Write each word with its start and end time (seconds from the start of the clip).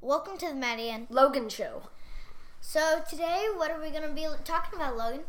Welcome 0.00 0.38
to 0.38 0.48
the 0.48 0.54
Maddie 0.54 0.88
and 0.88 1.06
Logan 1.10 1.48
Show. 1.48 1.82
So 2.60 3.02
today, 3.08 3.46
what 3.54 3.70
are 3.70 3.80
we 3.80 3.90
gonna 3.90 4.08
be 4.12 4.26
talking 4.44 4.78
about, 4.78 4.96
Logan? 4.96 5.22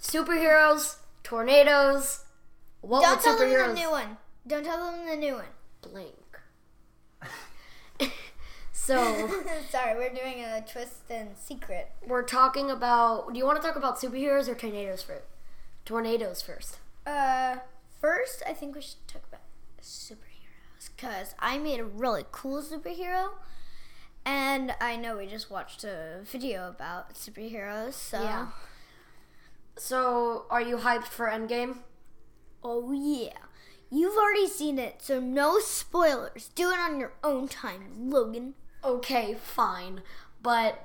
Superheroes, 0.00 0.96
tornadoes. 1.22 2.24
What 2.80 3.02
Don't 3.02 3.10
would 3.16 3.20
tell 3.20 3.36
them 3.38 3.50
the 3.50 3.74
new 3.80 3.90
one. 3.90 4.16
Don't 4.46 4.64
tell 4.64 4.90
them 4.90 5.06
the 5.06 5.16
new 5.16 5.34
one. 5.34 5.44
blank? 5.82 6.14
so 8.72 9.28
Sorry, 9.70 9.94
we're 9.94 10.12
doing 10.14 10.42
a 10.42 10.64
twist 10.66 11.02
and 11.10 11.30
secret. 11.36 11.90
we're 12.06 12.22
talking 12.22 12.70
about. 12.70 13.32
Do 13.32 13.38
you 13.38 13.44
want 13.46 13.60
to 13.60 13.66
talk 13.66 13.76
about 13.76 13.98
superheroes 14.00 14.48
or 14.48 14.54
tornadoes 14.54 15.02
first? 15.02 15.24
Tornadoes 15.84 16.42
first. 16.42 16.78
Uh, 17.06 17.56
first, 18.00 18.42
I 18.46 18.52
think 18.54 18.74
we 18.74 18.80
should 18.82 19.06
talk 19.06 19.22
about 19.28 19.42
superheroes 19.82 20.90
because 20.96 21.34
I 21.38 21.58
made 21.58 21.80
a 21.80 21.84
really 21.84 22.24
cool 22.32 22.62
superhero, 22.62 23.30
and 24.24 24.74
I 24.80 24.96
know 24.96 25.16
we 25.16 25.26
just 25.26 25.50
watched 25.50 25.84
a 25.84 26.20
video 26.22 26.68
about 26.68 27.14
superheroes. 27.14 27.94
So, 27.94 28.22
Yeah. 28.22 28.48
So 29.76 30.44
are 30.50 30.60
you 30.60 30.78
hyped 30.78 31.04
for 31.04 31.26
Endgame? 31.28 31.78
oh 32.62 32.92
yeah, 32.92 33.38
you've 33.90 34.16
already 34.18 34.46
seen 34.46 34.78
it, 34.78 34.96
so 35.00 35.18
no 35.18 35.58
spoilers. 35.58 36.50
Do 36.54 36.70
it 36.70 36.78
on 36.78 37.00
your 37.00 37.12
own 37.24 37.48
time, 37.48 38.10
Logan. 38.10 38.54
Okay, 38.84 39.34
fine, 39.42 40.02
but 40.42 40.84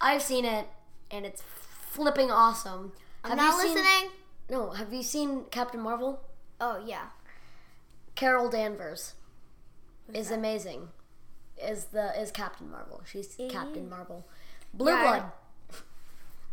I've 0.00 0.22
seen 0.22 0.44
it 0.44 0.66
and 1.10 1.24
it's 1.24 1.42
flipping 1.42 2.30
awesome. 2.32 2.92
I'm 3.22 3.30
Have 3.30 3.38
you 3.38 3.44
not 3.52 3.60
seen- 3.62 3.74
listening. 3.74 4.10
No, 4.50 4.70
have 4.70 4.92
you 4.92 5.02
seen 5.04 5.44
Captain 5.50 5.80
Marvel? 5.80 6.20
Oh 6.60 6.82
yeah. 6.84 7.06
Carol 8.16 8.48
Danvers 8.48 9.14
is 10.12 10.30
amazing. 10.30 10.88
Is 11.62 11.86
the 11.86 12.18
is 12.20 12.30
Captain 12.30 12.70
Marvel? 12.70 13.02
She's 13.10 13.36
Captain 13.48 13.88
Marvel. 13.88 14.26
Blue 14.74 14.92
Yeah, 14.92 15.02
Blood. 15.02 15.32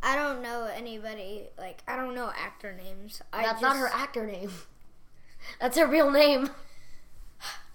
I 0.01 0.15
don't 0.15 0.41
know 0.41 0.65
anybody 0.65 1.47
like 1.57 1.81
I 1.87 1.95
don't 1.95 2.15
know 2.15 2.31
actor 2.37 2.73
names. 2.73 3.21
I 3.31 3.43
That's 3.43 3.61
not 3.61 3.77
her 3.77 3.87
actor 3.87 4.25
name. 4.25 4.51
That's 5.61 5.77
her 5.77 5.87
real 5.87 6.11
name. 6.11 6.49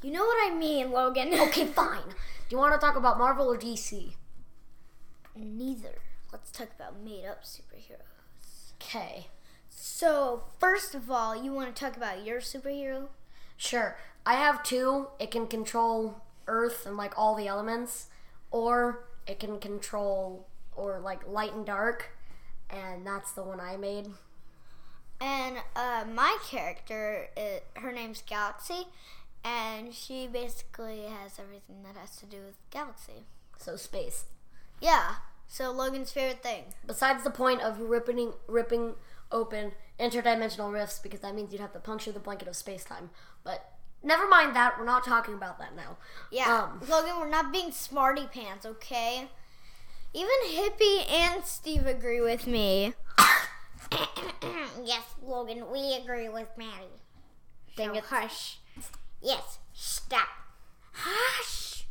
You 0.02 0.12
know 0.12 0.24
what 0.24 0.50
I 0.50 0.54
mean, 0.54 0.90
Logan. 0.90 1.32
Okay, 1.48 1.64
fine. 1.80 2.02
Do 2.08 2.56
you 2.56 2.58
want 2.58 2.78
to 2.78 2.84
talk 2.84 2.96
about 2.96 3.18
Marvel 3.18 3.46
or 3.46 3.56
DC? 3.58 4.12
Neither. 5.36 5.98
Let's 6.32 6.50
talk 6.50 6.68
about 6.78 7.02
made 7.02 7.26
up 7.26 7.44
superheroes. 7.44 8.72
Okay. 8.80 9.26
So, 9.70 10.44
first 10.58 10.94
of 10.94 11.10
all, 11.10 11.36
you 11.36 11.52
want 11.52 11.74
to 11.74 11.78
talk 11.84 11.96
about 11.96 12.24
your 12.24 12.40
superhero? 12.40 13.08
Sure. 13.56 13.96
I 14.24 14.34
have 14.34 14.62
two. 14.62 15.08
It 15.18 15.30
can 15.30 15.46
control 15.46 16.22
Earth 16.48 16.86
and 16.86 16.96
like 16.96 17.16
all 17.16 17.36
the 17.36 17.46
elements, 17.46 18.06
or 18.50 19.04
it 19.27 19.38
can 19.38 19.60
control 19.60 20.48
or 20.74 20.98
like 20.98 21.28
light 21.28 21.54
and 21.54 21.64
dark, 21.64 22.10
and 22.70 23.06
that's 23.06 23.32
the 23.32 23.42
one 23.42 23.60
I 23.60 23.77
made. 23.77 24.06
And 25.20 25.58
uh, 25.76 26.04
my 26.12 26.38
character, 26.48 27.26
her 27.74 27.92
name's 27.92 28.22
Galaxy, 28.22 28.86
and 29.44 29.92
she 29.92 30.26
basically 30.26 31.02
has 31.02 31.38
everything 31.38 31.82
that 31.84 31.96
has 31.96 32.16
to 32.16 32.26
do 32.26 32.38
with 32.44 32.56
Galaxy. 32.70 33.24
So 33.56 33.76
space. 33.76 34.24
Yeah. 34.80 35.16
So 35.48 35.72
Logan's 35.72 36.12
favorite 36.12 36.42
thing. 36.42 36.64
Besides 36.86 37.24
the 37.24 37.30
point 37.30 37.62
of 37.62 37.80
ripping 37.80 38.34
ripping 38.46 38.94
open 39.32 39.72
interdimensional 39.98 40.72
rifts, 40.72 40.98
because 40.98 41.20
that 41.20 41.34
means 41.34 41.52
you'd 41.52 41.60
have 41.60 41.72
to 41.72 41.80
puncture 41.80 42.12
the 42.12 42.20
blanket 42.20 42.48
of 42.48 42.56
space 42.56 42.84
time. 42.84 43.10
But 43.42 43.72
never 44.02 44.28
mind 44.28 44.54
that. 44.56 44.78
We're 44.78 44.84
not 44.84 45.04
talking 45.04 45.34
about 45.34 45.58
that 45.58 45.74
now. 45.77 45.96
Yeah. 46.30 46.64
Um. 46.64 46.80
Logan, 46.88 47.18
we're 47.20 47.28
not 47.28 47.52
being 47.52 47.70
smarty 47.72 48.27
pants, 48.32 48.64
okay? 48.66 49.28
Even 50.14 50.30
Hippie 50.48 51.10
and 51.10 51.44
Steve 51.44 51.86
agree 51.86 52.20
with 52.20 52.46
me. 52.46 52.94
yes, 54.84 55.02
Logan, 55.22 55.64
we 55.70 55.94
agree 55.94 56.28
with 56.28 56.48
Maddie. 56.56 57.03
Dang 57.76 57.94
it. 57.94 58.04
Hush. 58.04 58.59
Yes, 59.20 59.59
stop. 59.72 60.28
Hush. 60.92 61.86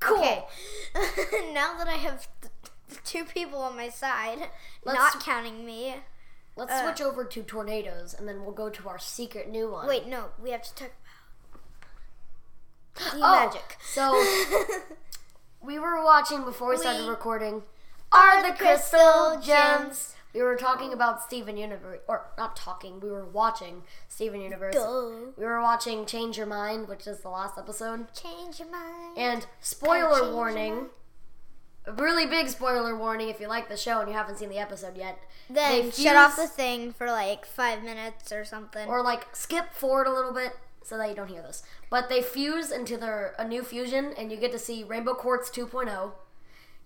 Cool. 0.00 0.18
Okay. 0.18 0.44
now 1.52 1.76
that 1.78 1.88
I 1.88 1.96
have 1.96 2.26
th- 2.40 3.02
two 3.04 3.24
people 3.24 3.58
on 3.60 3.76
my 3.76 3.88
side, 3.88 4.38
Let's- 4.84 4.98
not 4.98 5.22
counting 5.22 5.64
me. 5.66 5.96
Let's 6.54 6.70
Uh. 6.72 6.84
switch 6.84 7.00
over 7.00 7.24
to 7.24 7.42
tornadoes, 7.42 8.12
and 8.14 8.28
then 8.28 8.42
we'll 8.44 8.52
go 8.54 8.68
to 8.68 8.88
our 8.88 8.98
secret 8.98 9.48
new 9.48 9.70
one. 9.70 9.86
Wait, 9.86 10.06
no, 10.06 10.30
we 10.40 10.50
have 10.50 10.62
to 10.62 10.74
talk 10.74 10.90
the 13.12 13.16
Oh, 13.16 13.46
magic. 13.46 13.76
So 13.92 14.12
we 15.62 15.78
were 15.78 16.02
watching 16.02 16.44
before 16.44 16.70
we 16.70 16.76
started 16.76 17.04
We 17.04 17.08
recording. 17.08 17.62
are 18.10 18.42
the 18.42 18.56
crystal 18.56 19.40
gems. 19.42 20.14
We 20.34 20.40
were 20.40 20.56
talking 20.56 20.94
about 20.94 21.22
Steven 21.22 21.58
Universe, 21.58 22.00
or 22.08 22.30
not 22.38 22.56
talking. 22.56 23.00
We 23.00 23.10
were 23.10 23.26
watching 23.26 23.82
Steven 24.08 24.40
Universe. 24.40 24.74
We 25.36 25.44
were 25.44 25.60
watching 25.60 26.06
Change 26.06 26.38
Your 26.38 26.46
Mind, 26.46 26.88
which 26.88 27.06
is 27.06 27.20
the 27.20 27.28
last 27.28 27.58
episode. 27.58 28.06
Change 28.14 28.58
your 28.58 28.70
mind. 28.70 29.18
And 29.18 29.40
change 29.42 29.46
spoiler 29.60 30.22
your 30.24 30.32
warning, 30.32 30.86
a 31.84 31.92
really 31.92 32.24
big 32.24 32.48
spoiler 32.48 32.96
warning 32.96 33.28
if 33.28 33.40
you 33.40 33.46
like 33.46 33.68
the 33.68 33.76
show 33.76 34.00
and 34.00 34.08
you 34.08 34.16
haven't 34.16 34.38
seen 34.38 34.48
the 34.48 34.58
episode 34.58 34.96
yet. 34.96 35.18
Then 35.50 35.82
They 35.82 35.90
shut 35.90 36.16
off 36.16 36.36
the 36.36 36.42
fuse- 36.42 36.50
thing 36.52 36.92
for 36.94 37.08
like 37.08 37.44
five 37.44 37.82
minutes 37.82 38.32
or 38.32 38.46
something. 38.46 38.88
or 38.88 39.02
like 39.02 39.36
skip 39.36 39.74
forward 39.74 40.06
a 40.06 40.12
little 40.14 40.32
bit 40.32 40.52
so 40.84 40.96
that 40.98 41.08
you 41.08 41.14
don't 41.14 41.28
hear 41.28 41.42
this. 41.42 41.62
But 41.90 42.08
they 42.08 42.22
fuse 42.22 42.70
into 42.70 42.96
their 42.96 43.34
a 43.38 43.46
new 43.46 43.62
fusion, 43.62 44.12
and 44.16 44.30
you 44.30 44.36
get 44.36 44.52
to 44.52 44.58
see 44.58 44.84
Rainbow 44.84 45.14
Quartz 45.14 45.50
2.0. 45.50 46.12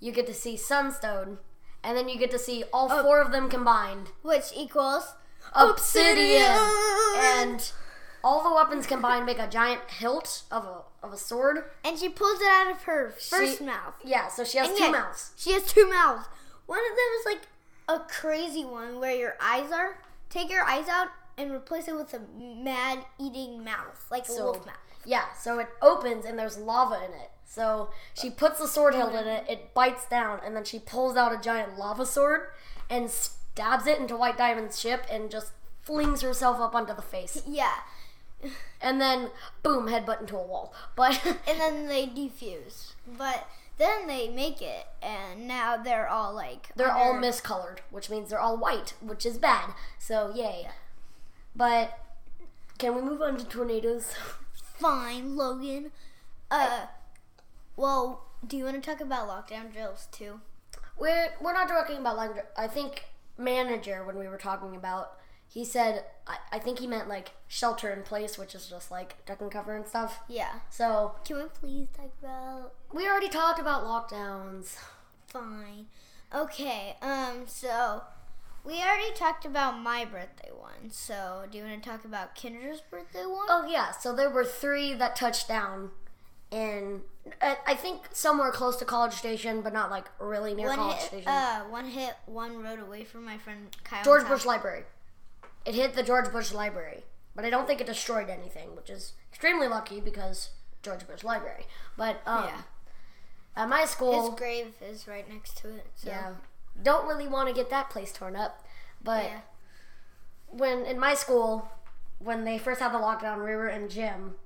You 0.00 0.12
get 0.12 0.26
to 0.26 0.34
see 0.34 0.56
Sunstone, 0.56 1.38
and 1.82 1.96
then 1.96 2.08
you 2.08 2.18
get 2.18 2.30
to 2.32 2.38
see 2.38 2.64
all 2.72 2.88
Oh. 2.90 3.02
four 3.02 3.20
of 3.20 3.32
them 3.32 3.48
combined. 3.48 4.08
which 4.22 4.52
equals 4.54 5.14
Obsidian, 5.54 6.42
Obsidian! 6.42 7.16
and 7.16 7.72
all 8.24 8.42
the 8.42 8.54
weapons 8.54 8.86
combined 8.86 9.24
make 9.26 9.38
a 9.38 9.46
giant 9.46 9.80
hilt 9.88 10.42
of 10.50 10.64
a 10.64 10.82
of 11.02 11.12
a 11.12 11.16
sword. 11.16 11.70
and 11.84 11.96
she 11.98 12.08
pulls 12.08 12.40
it 12.40 12.48
out 12.48 12.68
of 12.70 12.82
her 12.82 13.10
first 13.12 13.58
She- 13.58 13.64
mouth. 13.64 13.94
Yeah, 14.02 14.26
so 14.28 14.42
she 14.42 14.58
has 14.58 14.68
And 14.70 14.76
two 14.78 14.90
mouths. 14.90 15.30
She 15.36 15.52
has 15.52 15.62
two 15.62 15.88
mouths. 15.88 16.26
One 16.66 16.80
of 16.80 16.96
them 16.96 17.06
is 17.20 17.26
like 17.26 17.42
a 17.88 18.00
crazy 18.10 18.64
one 18.64 18.98
where 18.98 19.14
your 19.14 19.36
eyes 19.40 19.70
are. 19.70 19.98
Take 20.28 20.50
your 20.50 20.64
eyes 20.64 20.88
out 20.88 21.08
and 21.38 21.52
replace 21.52 21.88
it 21.88 21.94
with 21.96 22.12
a 22.14 22.20
mad 22.38 23.00
eating 23.18 23.62
mouth, 23.64 24.06
like 24.10 24.24
a 24.24 24.32
So 24.32 24.44
wolf 24.44 24.66
mouth. 24.66 24.76
yeah, 25.04 25.32
so 25.38 25.58
it 25.58 25.68
opens 25.82 26.24
and 26.24 26.38
there's 26.38 26.56
lava 26.58 26.96
in 27.04 27.12
it. 27.12 27.30
So 27.44 27.90
she 28.14 28.30
puts 28.30 28.58
the 28.58 28.66
sword 28.68 28.94
hilt 28.94 29.14
in 29.14 29.26
it, 29.26 29.44
it 29.48 29.72
bites 29.74 30.06
down, 30.08 30.40
and 30.44 30.54
then 30.56 30.64
she 30.64 30.78
pulls 30.78 31.16
out 31.16 31.32
a 31.32 31.38
giant 31.38 31.78
lava 31.78 32.04
sword 32.06 32.48
and 32.90 33.10
stabs 33.10 33.86
it 33.86 33.98
into 33.98 34.16
White 34.16 34.36
Diamond's 34.36 34.80
ship 34.80 35.04
and 35.10 35.30
just 35.30 35.52
flings 35.82 36.22
herself 36.22 36.58
up 36.60 36.74
onto 36.74 36.94
the 36.94 37.02
face. 37.02 37.42
Yeah, 37.48 37.72
And 38.80 39.00
then 39.00 39.30
boom, 39.62 39.86
headbutt 39.88 40.20
into 40.20 40.36
a 40.36 40.42
wall. 40.42 40.74
But 40.94 41.20
and 41.48 41.60
then 41.60 41.86
they 41.86 42.06
defuse. 42.06 42.92
But 43.06 43.46
then 43.78 44.06
they 44.06 44.28
make 44.28 44.60
it, 44.62 44.86
and 45.02 45.46
now 45.46 45.76
they're 45.76 46.08
all 46.08 46.34
like 46.34 46.70
they're 46.76 46.90
all 46.92 47.14
miscolored, 47.14 47.78
which 47.90 48.10
means 48.10 48.30
they're 48.30 48.40
all 48.40 48.56
white, 48.56 48.94
which 49.00 49.24
is 49.26 49.38
bad. 49.38 49.74
So 49.98 50.32
yay. 50.34 50.68
But 51.56 51.98
can 52.78 52.94
we 52.94 53.00
move 53.02 53.22
on 53.22 53.36
to 53.38 53.44
tornadoes? 53.46 54.12
fine, 54.78 55.36
Logan. 55.36 55.90
Uh, 56.50 56.86
well, 57.76 58.26
do 58.46 58.56
you 58.56 58.64
want 58.64 58.82
to 58.82 58.90
talk 58.90 59.00
about 59.00 59.28
lockdown 59.28 59.72
drills 59.72 60.06
too? 60.12 60.40
We're 60.98 61.32
we're 61.40 61.52
not 61.54 61.68
talking 61.68 61.96
about 61.98 62.16
line. 62.16 62.30
I 62.56 62.66
think 62.68 63.06
manager 63.38 64.04
when 64.04 64.18
we 64.18 64.28
were 64.28 64.36
talking 64.38 64.76
about, 64.76 65.12
he 65.48 65.64
said 65.64 66.04
I, 66.26 66.36
I 66.52 66.58
think 66.58 66.78
he 66.78 66.86
meant 66.86 67.08
like 67.08 67.32
shelter 67.48 67.90
in 67.92 68.02
place, 68.02 68.38
which 68.38 68.54
is 68.54 68.66
just 68.68 68.90
like 68.90 69.24
duck 69.26 69.40
and 69.40 69.50
cover 69.50 69.74
and 69.74 69.86
stuff. 69.86 70.20
Yeah. 70.28 70.60
So 70.70 71.14
Can 71.24 71.36
we 71.36 71.42
please 71.44 71.88
talk 71.96 72.12
about 72.22 72.74
we 72.92 73.06
already 73.08 73.28
talked 73.28 73.58
about 73.58 73.84
lockdowns. 73.84 74.76
fine? 75.26 75.86
Okay. 76.34 76.96
Um. 77.02 77.44
So 77.46 78.02
we 78.66 78.74
already 78.82 79.12
talked 79.14 79.44
about 79.44 79.78
my 79.78 80.04
birthday 80.04 80.50
one. 80.58 80.90
So 80.90 81.44
do 81.50 81.58
you 81.58 81.64
want 81.64 81.82
to 81.82 81.88
talk 81.88 82.04
about 82.04 82.34
Kendra's 82.34 82.80
birthday 82.80 83.24
one? 83.24 83.46
Oh 83.48 83.66
yeah, 83.68 83.92
so 83.92 84.14
there 84.14 84.28
were 84.30 84.44
three 84.44 84.92
that 84.94 85.16
touched 85.16 85.48
down 85.48 85.90
and 86.52 87.02
I 87.42 87.56
I 87.66 87.74
think 87.74 88.02
somewhere 88.12 88.50
close 88.50 88.76
to 88.76 88.84
College 88.84 89.14
Station, 89.14 89.60
but 89.62 89.72
not 89.72 89.90
like 89.90 90.06
really 90.20 90.54
near 90.54 90.68
one 90.68 90.76
College 90.76 90.96
hit. 90.98 91.06
Station. 91.08 91.28
Uh. 91.28 91.60
One 91.64 91.86
hit. 91.86 92.14
One 92.26 92.62
road 92.62 92.80
away 92.80 93.04
from 93.04 93.24
my 93.24 93.38
friend 93.38 93.74
Kyle. 93.84 94.04
George 94.04 94.26
Bush 94.26 94.44
Library. 94.44 94.84
It 95.64 95.74
hit 95.74 95.94
the 95.94 96.02
George 96.04 96.30
Bush 96.30 96.52
Library, 96.52 97.02
but 97.34 97.44
I 97.44 97.50
don't 97.50 97.66
think 97.66 97.80
it 97.80 97.86
destroyed 97.86 98.28
anything, 98.28 98.76
which 98.76 98.88
is 98.90 99.14
extremely 99.30 99.66
lucky 99.66 100.00
because 100.00 100.50
George 100.82 101.06
Bush 101.06 101.24
Library. 101.24 101.64
But 101.96 102.20
um, 102.26 102.44
Yeah. 102.44 102.62
at 103.56 103.68
my 103.68 103.84
school, 103.84 104.30
His 104.30 104.38
grave 104.38 104.74
is 104.80 105.08
right 105.08 105.28
next 105.28 105.56
to 105.58 105.68
it. 105.70 105.86
So. 105.96 106.08
Yeah. 106.10 106.32
Don't 106.82 107.06
really 107.06 107.28
want 107.28 107.48
to 107.48 107.54
get 107.54 107.70
that 107.70 107.90
place 107.90 108.12
torn 108.12 108.36
up. 108.36 108.64
But 109.02 109.24
Yeah. 109.24 109.40
when 110.48 110.84
in 110.84 110.98
my 110.98 111.14
school, 111.14 111.68
when 112.18 112.44
they 112.44 112.58
first 112.58 112.80
had 112.80 112.92
the 112.92 112.98
lockdown, 112.98 113.38
we 113.44 113.54
were 113.54 113.68
in 113.68 113.88
gym 113.88 114.36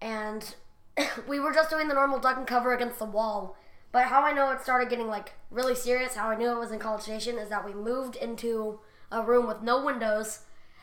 and 0.00 0.54
we 1.28 1.40
were 1.40 1.52
just 1.52 1.70
doing 1.70 1.88
the 1.88 1.94
normal 1.94 2.18
duck 2.18 2.36
and 2.36 2.46
cover 2.46 2.74
against 2.74 2.98
the 2.98 3.04
wall. 3.04 3.56
But 3.92 4.04
how 4.06 4.22
I 4.22 4.32
know 4.32 4.50
it 4.50 4.60
started 4.62 4.88
getting 4.90 5.08
like 5.08 5.34
really 5.50 5.74
serious, 5.74 6.14
how 6.16 6.30
I 6.30 6.36
knew 6.36 6.50
it 6.50 6.58
was 6.58 6.72
in 6.72 6.78
College 6.80 7.02
Station, 7.02 7.38
is 7.38 7.48
that 7.48 7.64
we 7.64 7.72
moved 7.72 8.16
into 8.16 8.80
a 9.12 9.22
room 9.22 9.46
with 9.46 9.62
no 9.62 9.84
windows, 9.84 10.40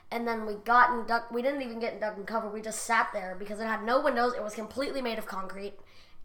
and 0.10 0.26
then 0.26 0.46
we 0.46 0.56
got 0.56 0.92
in 0.92 1.06
duck. 1.06 1.30
We 1.32 1.42
didn't 1.42 1.62
even 1.62 1.80
get 1.80 1.94
in 1.94 2.00
duck 2.00 2.16
and 2.16 2.26
cover. 2.26 2.48
We 2.48 2.62
just 2.62 2.84
sat 2.84 3.10
there 3.12 3.36
because 3.38 3.60
it 3.60 3.66
had 3.66 3.84
no 3.84 4.00
windows. 4.00 4.34
It 4.34 4.44
was 4.44 4.56
completely 4.56 5.02
made 5.02 5.18
of 5.18 5.26
concrete, 5.26 5.74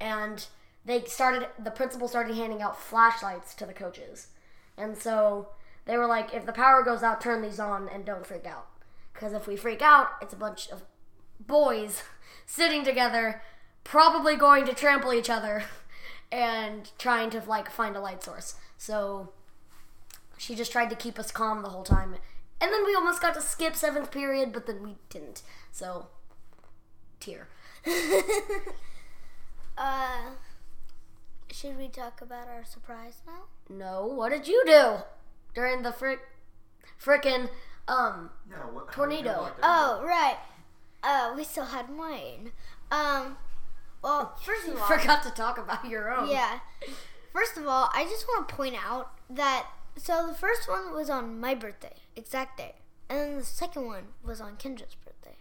and 0.00 0.46
they 0.84 1.02
started. 1.04 1.48
The 1.58 1.72
principal 1.72 2.06
started 2.06 2.36
handing 2.36 2.62
out 2.62 2.80
flashlights 2.80 3.54
to 3.56 3.66
the 3.66 3.72
coaches, 3.72 4.28
and 4.76 4.96
so 4.96 5.48
they 5.84 5.96
were 5.96 6.06
like, 6.06 6.34
"If 6.34 6.46
the 6.46 6.52
power 6.52 6.82
goes 6.82 7.02
out, 7.02 7.20
turn 7.20 7.42
these 7.42 7.60
on 7.60 7.88
and 7.88 8.04
don't 8.04 8.26
freak 8.26 8.46
out, 8.46 8.68
because 9.12 9.32
if 9.32 9.46
we 9.46 9.56
freak 9.56 9.82
out, 9.82 10.08
it's 10.20 10.34
a 10.34 10.36
bunch 10.36 10.68
of 10.68 10.82
boys 11.40 12.02
sitting 12.46 12.84
together, 12.84 13.42
probably 13.84 14.36
going 14.36 14.64
to 14.66 14.74
trample 14.74 15.12
each 15.12 15.30
other." 15.30 15.64
and 16.32 16.90
trying 16.98 17.30
to 17.30 17.40
like 17.46 17.70
find 17.70 17.96
a 17.96 18.00
light 18.00 18.22
source. 18.22 18.54
So 18.76 19.32
she 20.36 20.54
just 20.54 20.72
tried 20.72 20.90
to 20.90 20.96
keep 20.96 21.18
us 21.18 21.30
calm 21.30 21.62
the 21.62 21.70
whole 21.70 21.84
time. 21.84 22.16
And 22.60 22.72
then 22.72 22.84
we 22.84 22.94
almost 22.94 23.20
got 23.20 23.34
to 23.34 23.42
skip 23.42 23.76
seventh 23.76 24.10
period, 24.10 24.52
but 24.52 24.66
then 24.66 24.82
we 24.82 24.96
didn't. 25.08 25.42
So 25.72 26.08
tear. 27.20 27.48
uh, 29.78 30.30
should 31.50 31.78
we 31.78 31.88
talk 31.88 32.20
about 32.20 32.48
our 32.48 32.64
surprise 32.64 33.20
now? 33.26 33.44
No, 33.68 34.06
what 34.06 34.30
did 34.30 34.46
you 34.46 34.62
do 34.66 34.96
during 35.54 35.82
the 35.82 35.92
frick 35.92 36.20
frickin' 37.02 37.48
um 37.88 38.30
No, 38.48 38.56
what, 38.72 38.92
Tornado. 38.92 39.50
Oh, 39.62 40.02
right. 40.04 40.36
Uh, 41.02 41.34
we 41.36 41.44
still 41.44 41.66
had 41.66 41.88
mine. 41.90 42.52
Um, 42.90 43.36
well, 44.02 44.36
first 44.42 44.68
of 44.68 44.76
all, 44.76 44.86
forgot 44.86 45.22
to 45.24 45.30
talk 45.30 45.58
about 45.58 45.84
your 45.88 46.12
own. 46.12 46.28
yeah. 46.28 46.60
First 47.32 47.56
of 47.56 47.66
all, 47.66 47.90
I 47.92 48.04
just 48.04 48.26
want 48.26 48.48
to 48.48 48.54
point 48.54 48.76
out 48.82 49.10
that 49.30 49.66
so 49.96 50.26
the 50.26 50.34
first 50.34 50.68
one 50.68 50.94
was 50.94 51.10
on 51.10 51.38
my 51.40 51.54
birthday, 51.54 51.94
exact 52.14 52.58
day, 52.58 52.74
and 53.08 53.18
then 53.18 53.38
the 53.38 53.44
second 53.44 53.86
one 53.86 54.04
was 54.24 54.40
on 54.40 54.56
Kendra's 54.56 54.94
birthday. 54.94 55.36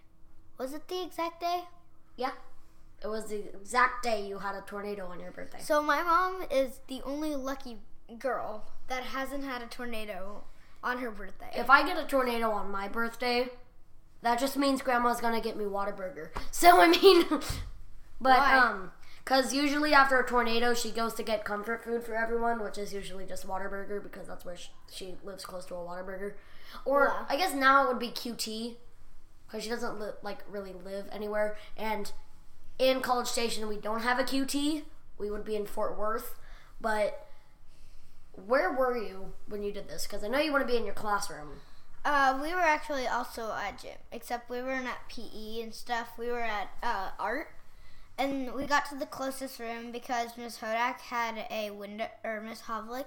Was 0.58 0.74
it 0.74 0.88
the 0.88 1.04
exact 1.04 1.42
day? 1.42 1.64
Yeah. 2.16 2.32
It 3.04 3.08
was 3.08 3.26
the 3.26 3.50
exact 3.54 4.04
day 4.04 4.26
you 4.26 4.40
had 4.40 4.56
a 4.56 4.62
tornado 4.62 5.06
on 5.08 5.20
your 5.20 5.32
birthday. 5.32 5.60
So 5.62 5.82
my 5.82 6.02
mom 6.02 6.44
is 6.50 6.80
the 6.88 7.02
only 7.04 7.36
lucky 7.36 7.78
girl 8.20 8.64
that 8.88 9.04
hasn't 9.04 9.44
had 9.44 9.62
a 9.62 9.66
tornado 9.68 10.44
on 10.84 11.00
her 11.00 11.10
birthday. 11.12 11.50
If 11.56 11.70
I 11.70 11.86
get 11.86 11.98
a 11.98 12.06
tornado 12.06 12.52
on 12.52 12.72
my 12.72 12.88
birthday, 12.88 13.50
that 14.22 14.40
just 14.40 14.58
means 14.58 14.82
grandma's 14.82 15.20
gonna 15.22 15.42
get 15.42 15.58
me 15.58 15.66
Whataburger. 15.66 16.30
So 16.52 16.80
I 16.82 16.88
mean, 16.88 17.26
but 18.22 18.38
Why? 18.40 18.58
um, 18.58 18.92
cause 19.26 19.54
usually 19.54 19.94
after 19.94 20.20
a 20.20 20.26
tornado, 20.28 20.74
she 20.74 20.92
goes 20.92 21.14
to 21.16 21.24
get 21.24 21.44
comfort 21.46 21.84
food 21.84 22.04
for 22.04 22.16
everyone, 22.16 22.64
which 22.64 22.78
is 22.78 22.94
usually 22.94 23.26
just 23.26 23.48
Whataburger 23.48 24.02
because 24.02 24.28
that's 24.28 24.46
where 24.46 24.56
she, 24.56 24.70
she 24.92 25.16
lives 25.24 25.46
close 25.46 25.66
to 25.68 25.76
a 25.76 25.78
Whataburger. 25.80 26.34
Or 26.86 27.06
Yeah. 27.06 27.26
I 27.30 27.38
guess 27.38 27.54
now 27.54 27.84
it 27.86 27.88
would 27.90 28.00
be 28.00 28.10
QT, 28.10 28.76
cause 29.50 29.64
she 29.64 29.70
doesn't 29.70 30.00
li- 30.00 30.12
like 30.22 30.40
really 30.50 30.74
live 30.74 31.06
anywhere. 31.12 31.58
And 31.78 32.12
in 32.78 33.02
College 33.02 33.28
Station, 33.28 33.68
we 33.68 33.78
don't 33.78 34.02
have 34.02 34.20
a 34.20 34.24
QT. 34.24 34.84
We 35.18 35.32
would 35.32 35.46
be 35.46 35.56
in 35.56 35.66
Fort 35.66 35.98
Worth, 35.98 36.36
but. 36.80 37.25
Where 38.46 38.74
were 38.74 38.98
you 38.98 39.34
when 39.48 39.64
you 39.64 39.72
did 39.72 39.88
this? 39.88 40.06
Because 40.06 40.24
I 40.24 40.28
know 40.28 40.40
you 40.40 40.52
want 40.52 40.66
to 40.66 40.72
be 40.72 40.78
in 40.78 40.86
your 40.86 40.94
classroom. 40.94 41.62
Uh, 42.04 42.38
we 42.42 42.54
were 42.54 42.62
actually 42.62 43.08
also 43.08 43.52
at 43.52 43.82
gym, 43.82 43.98
except 44.12 44.50
we 44.50 44.62
weren't 44.62 44.86
at 44.86 45.10
PE 45.10 45.62
and 45.62 45.74
stuff. 45.74 46.10
We 46.20 46.28
were 46.28 46.42
at 46.44 46.70
uh, 46.84 47.10
art, 47.20 47.48
and 48.18 48.54
we 48.54 48.66
got 48.66 48.86
to 48.90 48.96
the 48.96 49.08
closest 49.08 49.60
room 49.60 49.92
because 49.92 50.38
Miss 50.38 50.60
Hodak 50.60 51.00
had 51.00 51.48
a 51.50 51.72
window, 51.72 52.08
or 52.24 52.42
Miss 52.42 52.62
Havlik 52.64 53.06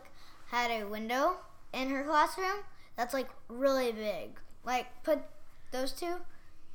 had 0.50 0.70
a 0.70 0.84
window 0.84 1.36
in 1.72 1.90
her 1.90 2.02
classroom 2.02 2.64
that's 2.96 3.14
like 3.14 3.28
really 3.48 3.92
big. 3.92 4.40
Like 4.64 4.86
put 5.04 5.20
those 5.70 5.92
two 5.92 6.16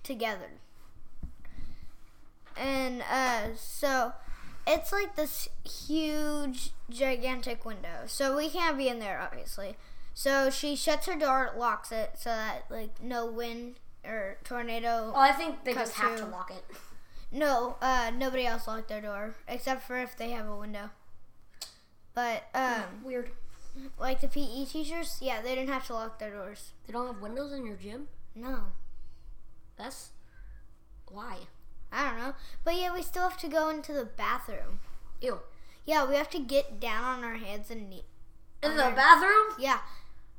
together, 0.03 0.51
and 2.55 3.03
uh, 3.11 3.55
so 3.55 4.13
it's 4.67 4.91
like 4.91 5.15
this 5.15 5.49
huge, 5.63 6.71
gigantic 6.89 7.65
window. 7.65 8.03
So 8.07 8.35
we 8.37 8.49
can't 8.49 8.77
be 8.77 8.87
in 8.87 8.99
there, 8.99 9.19
obviously. 9.19 9.75
So 10.13 10.49
she 10.49 10.75
shuts 10.75 11.07
her 11.07 11.17
door, 11.17 11.51
locks 11.57 11.91
it, 11.91 12.11
so 12.17 12.29
that 12.29 12.65
like 12.69 13.01
no 13.01 13.25
wind 13.25 13.75
or 14.05 14.37
tornado. 14.43 15.11
Well, 15.13 15.21
I 15.21 15.31
think 15.31 15.63
they 15.63 15.73
just 15.73 15.93
have 15.95 16.17
to 16.17 16.25
lock 16.25 16.51
it. 16.51 16.63
No, 17.31 17.77
uh, 17.81 18.11
nobody 18.15 18.45
else 18.45 18.67
locked 18.67 18.89
their 18.89 19.01
door 19.01 19.33
except 19.47 19.87
for 19.87 19.97
if 19.97 20.15
they 20.15 20.31
have 20.31 20.47
a 20.47 20.55
window. 20.55 20.91
But 22.13 22.43
um, 22.53 22.83
Weird. 23.03 23.31
like 23.99 24.21
the 24.21 24.27
PE 24.27 24.65
teachers, 24.65 25.17
yeah, 25.19 25.41
they 25.41 25.55
didn't 25.55 25.73
have 25.73 25.87
to 25.87 25.93
lock 25.93 26.19
their 26.19 26.29
doors. 26.29 26.73
They 26.85 26.93
don't 26.93 27.07
have 27.07 27.21
windows 27.21 27.51
in 27.51 27.65
your 27.65 27.75
gym? 27.75 28.07
No, 28.35 28.65
That's 29.77 30.11
why. 31.07 31.37
I 31.93 32.09
don't 32.09 32.17
know. 32.19 32.33
But 32.63 32.75
yeah, 32.75 32.93
we 32.93 33.01
still 33.03 33.23
have 33.23 33.37
to 33.37 33.47
go 33.47 33.69
into 33.69 33.93
the 33.93 34.05
bathroom. 34.05 34.79
Ew. 35.21 35.39
Yeah, 35.85 36.07
we 36.07 36.15
have 36.15 36.29
to 36.31 36.39
get 36.39 36.79
down 36.79 37.03
on 37.19 37.23
our 37.23 37.35
hands 37.35 37.69
and 37.69 37.89
knees. 37.89 38.03
In 38.61 38.77
the 38.77 38.93
bathroom? 38.95 39.55
Yeah, 39.59 39.79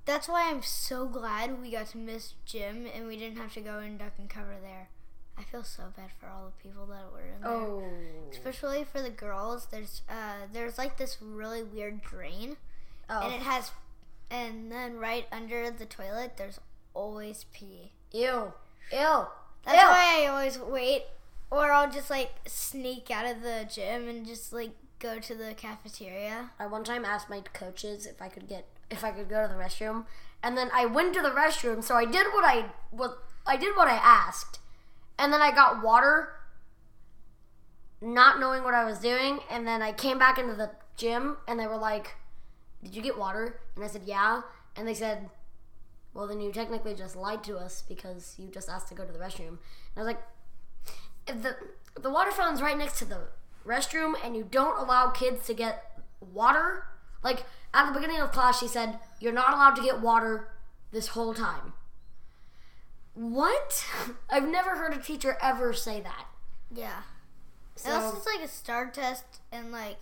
that's 0.06 0.28
why 0.28 0.48
I'm 0.50 0.62
so 0.62 1.06
glad 1.06 1.60
we 1.60 1.70
got 1.70 1.88
to 1.88 1.98
miss 1.98 2.32
gym 2.46 2.86
and 2.94 3.06
we 3.06 3.16
didn't 3.18 3.36
have 3.38 3.52
to 3.54 3.60
go 3.60 3.78
and 3.78 3.98
duck 3.98 4.12
and 4.18 4.30
cover 4.30 4.56
there. 4.62 4.88
I 5.36 5.42
feel 5.42 5.64
so 5.64 5.82
bad 5.96 6.10
for 6.18 6.26
all 6.28 6.46
the 6.46 6.62
people 6.68 6.86
that 6.86 7.12
were 7.12 7.20
in 7.20 7.40
there. 7.42 7.50
Oh. 7.50 7.82
Especially 8.30 8.84
for 8.84 9.02
the 9.02 9.10
girls, 9.10 9.66
there's 9.70 10.02
uh 10.08 10.46
there's 10.52 10.78
like 10.78 10.96
this 10.96 11.18
really 11.20 11.62
weird 11.62 12.02
drain 12.02 12.56
and 13.08 13.24
Oh. 13.32 13.34
it 13.34 13.42
has 13.42 13.72
and 14.30 14.70
then 14.72 14.96
right 14.98 15.26
under 15.32 15.70
the 15.70 15.84
toilet 15.86 16.36
there's 16.38 16.60
always 16.94 17.44
pee. 17.52 17.92
Ew. 18.12 18.52
Ew. 18.92 19.26
That's 19.64 19.82
Ew. 19.82 19.88
why 19.88 20.22
I 20.22 20.26
always 20.28 20.58
wait 20.58 21.02
or 21.54 21.72
I'll 21.72 21.90
just 21.90 22.10
like 22.10 22.32
sneak 22.46 23.10
out 23.10 23.26
of 23.26 23.42
the 23.42 23.66
gym 23.70 24.08
and 24.08 24.26
just 24.26 24.52
like 24.52 24.72
go 24.98 25.18
to 25.20 25.34
the 25.34 25.54
cafeteria. 25.54 26.50
I 26.58 26.66
one 26.66 26.82
time 26.84 27.04
asked 27.04 27.30
my 27.30 27.40
coaches 27.52 28.06
if 28.06 28.20
I 28.20 28.28
could 28.28 28.48
get 28.48 28.66
if 28.90 29.04
I 29.04 29.10
could 29.10 29.28
go 29.28 29.46
to 29.46 29.48
the 29.48 29.58
restroom, 29.58 30.04
and 30.42 30.58
then 30.58 30.70
I 30.74 30.86
went 30.86 31.14
to 31.14 31.22
the 31.22 31.30
restroom. 31.30 31.82
So 31.82 31.94
I 31.94 32.04
did 32.04 32.26
what 32.32 32.44
I 32.44 32.66
what 32.90 33.18
I 33.46 33.56
did 33.56 33.76
what 33.76 33.88
I 33.88 33.94
asked, 33.94 34.58
and 35.18 35.32
then 35.32 35.40
I 35.40 35.52
got 35.52 35.82
water, 35.82 36.30
not 38.00 38.40
knowing 38.40 38.64
what 38.64 38.74
I 38.74 38.84
was 38.84 38.98
doing, 38.98 39.40
and 39.50 39.66
then 39.66 39.80
I 39.80 39.92
came 39.92 40.18
back 40.18 40.38
into 40.38 40.54
the 40.54 40.70
gym, 40.96 41.36
and 41.46 41.60
they 41.60 41.66
were 41.66 41.76
like, 41.76 42.16
"Did 42.82 42.96
you 42.96 43.02
get 43.02 43.18
water?" 43.18 43.60
And 43.76 43.84
I 43.84 43.88
said, 43.88 44.02
"Yeah," 44.04 44.42
and 44.74 44.88
they 44.88 44.94
said, 44.94 45.30
"Well, 46.14 46.26
then 46.26 46.40
you 46.40 46.50
technically 46.50 46.94
just 46.94 47.14
lied 47.14 47.44
to 47.44 47.58
us 47.58 47.84
because 47.88 48.34
you 48.38 48.48
just 48.48 48.68
asked 48.68 48.88
to 48.88 48.94
go 48.94 49.04
to 49.04 49.12
the 49.12 49.18
restroom." 49.20 49.48
And 49.48 49.96
I 49.96 50.00
was 50.00 50.06
like, 50.06 50.22
if 51.26 51.42
the 51.42 51.56
the 52.00 52.10
water 52.10 52.30
fountain's 52.30 52.60
right 52.62 52.76
next 52.76 52.98
to 52.98 53.04
the 53.04 53.18
restroom 53.66 54.14
and 54.24 54.36
you 54.36 54.46
don't 54.50 54.78
allow 54.78 55.08
kids 55.10 55.46
to 55.46 55.54
get 55.54 56.00
water 56.20 56.84
like 57.22 57.44
at 57.72 57.86
the 57.86 57.98
beginning 57.98 58.20
of 58.20 58.30
class 58.32 58.60
she 58.60 58.68
said 58.68 58.98
you're 59.20 59.32
not 59.32 59.52
allowed 59.54 59.74
to 59.76 59.82
get 59.82 60.00
water 60.00 60.48
this 60.92 61.08
whole 61.08 61.32
time 61.34 61.72
what 63.14 63.86
i've 64.30 64.48
never 64.48 64.76
heard 64.76 64.92
a 64.92 64.98
teacher 65.00 65.36
ever 65.40 65.72
say 65.72 66.00
that 66.00 66.26
Yeah. 66.74 67.02
so 67.76 67.90
Unless 67.90 68.14
it's 68.16 68.26
like 68.26 68.44
a 68.44 68.48
star 68.48 68.90
test 68.90 69.24
and 69.52 69.70
like 69.72 69.96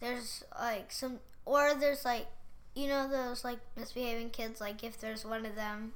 there's 0.00 0.42
like 0.58 0.90
some 0.90 1.20
or 1.44 1.74
there's 1.74 2.04
like 2.04 2.26
you 2.74 2.88
know 2.88 3.08
those 3.08 3.44
like 3.44 3.58
misbehaving 3.76 4.30
kids 4.30 4.60
like 4.60 4.82
if 4.82 4.98
there's 5.00 5.24
one 5.24 5.46
of 5.46 5.54
them 5.54 5.92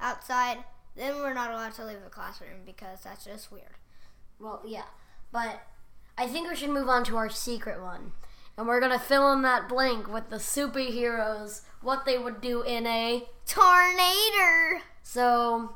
outside 0.00 0.58
then 0.96 1.16
we're 1.16 1.34
not 1.34 1.50
allowed 1.50 1.72
to 1.74 1.84
leave 1.84 2.02
the 2.02 2.10
classroom 2.10 2.60
because 2.66 3.00
that's 3.04 3.24
just 3.24 3.52
weird. 3.52 3.76
Well 4.40 4.62
yeah 4.66 4.84
but 5.32 5.62
i 6.18 6.26
think 6.26 6.48
we 6.48 6.56
should 6.56 6.70
move 6.70 6.88
on 6.88 7.04
to 7.04 7.16
our 7.16 7.28
secret 7.28 7.80
one 7.80 8.12
and 8.56 8.66
we're 8.66 8.80
gonna 8.80 8.98
fill 8.98 9.32
in 9.32 9.42
that 9.42 9.68
blank 9.68 10.12
with 10.12 10.28
the 10.30 10.36
superheroes 10.36 11.62
what 11.82 12.04
they 12.04 12.18
would 12.18 12.40
do 12.40 12.62
in 12.62 12.86
a 12.86 13.24
Tornado. 13.46 14.82
so 15.02 15.74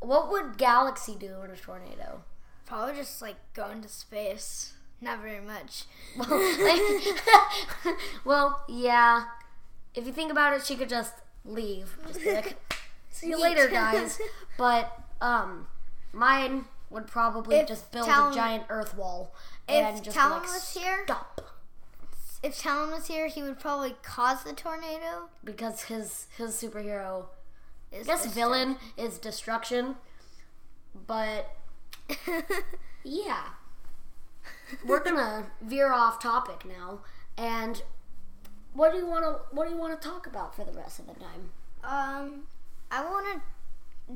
what 0.00 0.30
would 0.30 0.56
galaxy 0.58 1.14
do 1.18 1.42
in 1.42 1.50
a 1.50 1.56
tornado 1.56 2.22
Probably 2.66 2.96
just 2.96 3.22
like 3.22 3.36
go 3.54 3.70
into 3.70 3.88
space. 3.88 4.72
Not 5.00 5.20
very 5.22 5.40
much. 5.40 5.84
well, 6.16 6.36
well, 8.24 8.64
yeah. 8.68 9.24
If 9.94 10.04
you 10.04 10.12
think 10.12 10.32
about 10.32 10.54
it, 10.54 10.66
she 10.66 10.74
could 10.74 10.88
just 10.88 11.14
leave. 11.44 11.96
Just 12.08 12.26
like, 12.26 12.56
see 13.10 13.28
you 13.28 13.40
later, 13.40 13.68
guys. 13.68 14.18
But 14.58 14.92
um, 15.20 15.68
mine 16.12 16.64
would 16.90 17.06
probably 17.06 17.56
If 17.56 17.68
just 17.68 17.90
build 17.90 18.06
Talon- 18.06 18.32
a 18.32 18.34
giant 18.34 18.64
earth 18.68 18.94
wall 18.94 19.34
if 19.68 19.74
and 19.84 20.02
just 20.04 20.16
Talon 20.16 20.42
like, 20.42 20.52
was 20.52 20.74
here- 20.74 21.02
stop, 21.04 21.40
If 22.42 22.58
Talon 22.58 22.90
was 22.92 23.06
here, 23.08 23.26
he 23.28 23.42
would 23.42 23.58
probably 23.58 23.96
cause 24.02 24.44
the 24.44 24.52
tornado. 24.52 25.28
because 25.42 25.82
his 25.84 26.26
his 26.36 26.54
superhero, 26.54 27.26
I 27.92 27.96
Is 27.96 28.06
guess 28.06 28.24
this 28.24 28.32
villain 28.34 28.78
is 28.96 29.18
destruction. 29.18 29.96
But 31.06 31.50
yeah, 33.04 33.42
we're 34.84 35.02
gonna 35.02 35.46
veer 35.60 35.92
off 35.92 36.20
topic 36.20 36.64
now. 36.64 37.00
And 37.36 37.82
what 38.74 38.92
do 38.92 38.98
you 38.98 39.06
want 39.06 39.24
to 39.24 39.40
what 39.54 39.66
do 39.66 39.74
you 39.74 39.80
want 39.80 40.00
to 40.00 40.08
talk 40.08 40.26
about 40.26 40.54
for 40.54 40.64
the 40.64 40.72
rest 40.72 40.98
of 41.00 41.06
the 41.06 41.14
time? 41.14 41.50
Um, 41.84 42.42
I 42.90 43.04
wanna. 43.04 43.42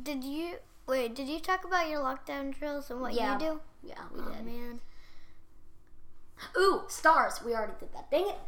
Did 0.02 0.22
you 0.24 0.56
wait? 0.90 1.14
Did 1.14 1.28
you 1.28 1.40
talk 1.40 1.64
about 1.64 1.88
your 1.88 2.00
lockdown 2.00 2.52
drills 2.56 2.90
and 2.90 3.00
what 3.00 3.14
Yeah. 3.14 3.34
you 3.34 3.38
do? 3.38 3.60
Yeah, 3.82 4.02
we 4.12 4.20
Oh 4.20 4.28
did. 4.30 4.44
man. 4.44 4.80
Ooh, 6.56 6.82
stars. 6.88 7.42
We 7.42 7.54
already 7.54 7.74
did 7.80 7.92
that. 7.94 8.10
Dang 8.10 8.28
it. 8.28 8.38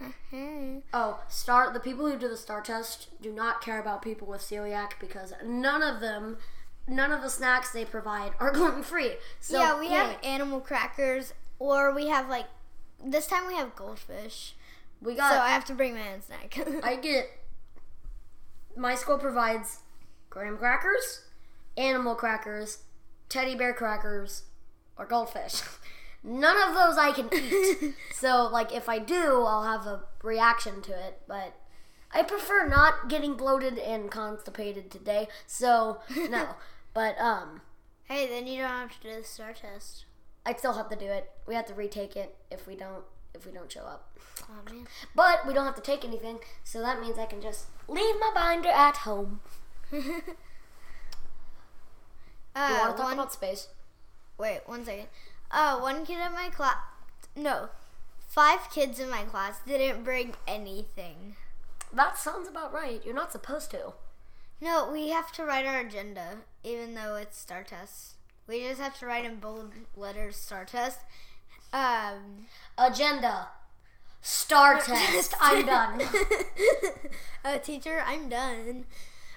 Oh, 0.94 1.20
star. 1.28 1.72
The 1.72 1.78
people 1.78 2.06
who 2.10 2.18
do 2.18 2.26
the 2.28 2.36
star 2.36 2.60
test 2.60 3.08
do 3.20 3.30
not 3.32 3.60
care 3.60 3.78
about 3.80 4.02
people 4.02 4.26
with 4.26 4.40
celiac 4.40 4.92
because 4.98 5.32
none 5.44 5.82
of 5.82 6.00
them, 6.00 6.38
none 6.88 7.12
of 7.12 7.22
the 7.22 7.28
snacks 7.30 7.70
they 7.72 7.84
provide 7.84 8.32
are 8.40 8.50
gluten 8.58 8.82
free. 8.82 9.12
So 9.40 9.60
yeah, 9.60 9.78
we 9.78 9.88
have 9.88 10.16
animal 10.24 10.60
crackers, 10.60 11.34
or 11.60 11.94
we 11.94 12.08
have 12.08 12.28
like 12.28 12.46
this 13.04 13.26
time 13.28 13.46
we 13.46 13.54
have 13.54 13.76
goldfish. 13.76 14.54
We 15.00 15.14
got. 15.14 15.32
So. 15.32 15.38
I 15.38 15.50
have 15.50 15.64
to 15.66 15.74
bring 15.74 15.94
my 15.94 16.12
own 16.14 16.22
snack. 16.22 16.58
I 16.82 16.96
get. 16.96 17.26
My 18.76 18.94
school 18.96 19.18
provides 19.18 19.80
graham 20.30 20.56
crackers, 20.56 21.26
animal 21.76 22.14
crackers, 22.14 22.84
teddy 23.28 23.54
bear 23.54 23.72
crackers, 23.72 24.44
or 24.96 25.06
goldfish. 25.06 25.62
None 26.24 26.56
of 26.68 26.74
those 26.74 26.96
I 26.98 27.12
can 27.12 27.28
eat. 27.32 27.94
so, 28.14 28.48
like, 28.52 28.72
if 28.72 28.88
I 28.88 28.98
do, 28.98 29.44
I'll 29.44 29.64
have 29.64 29.86
a 29.86 30.04
reaction 30.22 30.80
to 30.82 30.92
it. 30.92 31.20
But 31.26 31.54
I 32.12 32.22
prefer 32.22 32.68
not 32.68 33.08
getting 33.08 33.34
bloated 33.34 33.78
and 33.78 34.10
constipated 34.10 34.90
today. 34.90 35.28
So, 35.46 35.98
no. 36.14 36.50
but 36.94 37.18
um, 37.18 37.62
hey, 38.04 38.28
then 38.28 38.46
you 38.46 38.60
don't 38.60 38.70
have 38.70 39.00
to 39.00 39.08
do 39.08 39.16
the 39.16 39.24
star 39.24 39.52
test. 39.52 40.04
I'd 40.46 40.58
still 40.58 40.74
have 40.74 40.88
to 40.90 40.96
do 40.96 41.06
it. 41.06 41.30
We 41.46 41.54
have 41.54 41.66
to 41.66 41.74
retake 41.74 42.16
it 42.16 42.36
if 42.50 42.66
we 42.66 42.76
don't 42.76 43.04
if 43.34 43.46
we 43.46 43.52
don't 43.52 43.72
show 43.72 43.82
up. 43.82 44.18
Oh 44.42 44.72
man. 44.72 44.86
But 45.14 45.46
we 45.46 45.54
don't 45.54 45.64
have 45.64 45.76
to 45.76 45.80
take 45.80 46.04
anything, 46.04 46.40
so 46.64 46.80
that 46.82 47.00
means 47.00 47.18
I 47.18 47.26
can 47.26 47.40
just 47.40 47.66
leave 47.88 48.16
my 48.20 48.30
binder 48.34 48.68
at 48.68 48.98
home. 48.98 49.40
Uh, 52.54 52.68
You 52.70 52.78
want 52.78 52.96
to 52.96 53.02
talk 53.02 53.10
one, 53.10 53.14
about 53.14 53.32
space? 53.32 53.68
wait, 54.38 54.60
one 54.66 54.84
second. 54.84 55.06
Uh, 55.50 55.78
one 55.78 56.04
kid 56.06 56.18
in 56.24 56.32
my 56.32 56.48
class, 56.48 56.76
no, 57.36 57.68
five 58.28 58.70
kids 58.72 58.98
in 58.98 59.10
my 59.10 59.22
class 59.22 59.58
didn't 59.66 60.02
bring 60.04 60.34
anything. 60.46 61.36
That 61.92 62.18
sounds 62.18 62.48
about 62.48 62.72
right. 62.72 63.02
You're 63.04 63.14
not 63.14 63.32
supposed 63.32 63.70
to. 63.72 63.92
No, 64.60 64.90
we 64.90 65.10
have 65.10 65.32
to 65.32 65.44
write 65.44 65.66
our 65.66 65.80
agenda, 65.80 66.38
even 66.64 66.94
though 66.94 67.16
it's 67.16 67.38
star 67.38 67.62
test. 67.64 68.14
We 68.46 68.60
just 68.66 68.80
have 68.80 68.98
to 69.00 69.06
write 69.06 69.24
in 69.24 69.36
bold 69.36 69.72
letters 69.96 70.36
star 70.36 70.64
test. 70.64 71.00
Um, 71.72 72.46
Agenda. 72.78 73.48
Star 74.20 74.80
test. 74.80 75.34
I'm 75.40 75.66
done. 75.66 76.02
uh, 77.44 77.58
teacher, 77.58 78.02
I'm 78.06 78.28
done. 78.28 78.84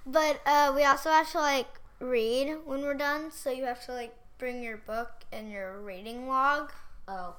But 0.06 0.42
uh, 0.46 0.72
we 0.76 0.84
also 0.84 1.10
have 1.10 1.32
to 1.32 1.40
like 1.40 1.68
read 2.00 2.58
when 2.66 2.82
we're 2.82 2.94
done, 2.94 3.32
so 3.32 3.50
you 3.52 3.66
have 3.66 3.84
to 3.86 3.94
like 3.94 4.14
bring 4.38 4.62
your 4.64 4.78
book 4.78 5.24
and 5.32 5.52
your 5.52 5.80
reading 5.82 6.28
log. 6.28 6.72
Oh. 7.08 7.36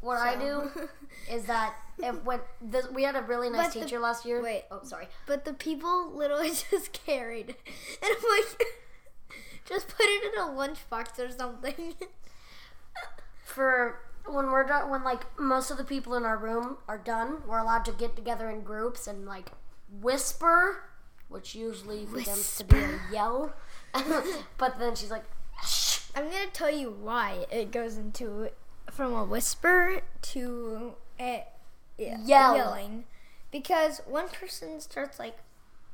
What 0.00 0.18
I 0.18 0.36
do 0.36 0.70
is 1.30 1.44
that 1.46 1.74
if 1.98 2.22
when 2.24 2.38
this, 2.62 2.86
we 2.90 3.02
had 3.02 3.16
a 3.16 3.22
really 3.22 3.50
nice 3.50 3.68
But 3.68 3.74
the- 3.74 3.80
teacher 3.86 3.98
last 3.98 4.24
year. 4.24 4.40
wait. 4.42 4.64
Oh, 4.70 4.80
sorry. 4.84 5.08
But 5.26 5.44
the 5.44 5.52
people 5.52 6.12
literally 6.14 6.50
just 6.70 6.92
carried, 6.92 7.48
and 7.48 7.56
I'm 8.16 8.38
like, 8.38 8.64
just 9.68 9.88
put 9.88 10.06
it 10.06 10.32
in 10.32 10.40
a 10.40 10.46
lunchbox 10.46 11.18
or 11.18 11.30
something. 11.32 11.94
For 13.44 14.00
when 14.26 14.50
we're 14.52 14.64
done, 14.66 14.90
when 14.90 15.02
like 15.02 15.22
most 15.38 15.70
of 15.70 15.78
the 15.78 15.84
people 15.84 16.14
in 16.14 16.24
our 16.24 16.36
room 16.36 16.76
are 16.86 16.98
done, 16.98 17.38
we're 17.46 17.58
allowed 17.58 17.84
to 17.86 17.92
get 17.92 18.14
together 18.14 18.48
in 18.50 18.60
groups 18.62 19.06
and 19.06 19.26
like 19.26 19.50
whisper, 20.00 20.84
which 21.28 21.54
usually 21.54 22.04
begins 22.06 22.56
to 22.58 22.64
be 22.64 22.76
a 22.78 23.00
yell. 23.12 23.52
but 24.58 24.78
then 24.78 24.94
she's 24.94 25.10
like, 25.10 25.24
Shh. 25.64 26.00
I'm 26.14 26.24
gonna 26.24 26.46
tell 26.52 26.70
you 26.70 26.90
why 26.90 27.46
it 27.50 27.70
goes 27.70 27.96
into 27.96 28.50
from 28.90 29.14
a 29.14 29.24
whisper 29.24 30.00
to 30.22 30.94
a 31.20 31.44
yeah, 31.98 32.18
Yell. 32.24 32.56
yelling, 32.56 33.04
because 33.50 34.00
one 34.06 34.28
person 34.28 34.80
starts 34.80 35.18
like 35.18 35.36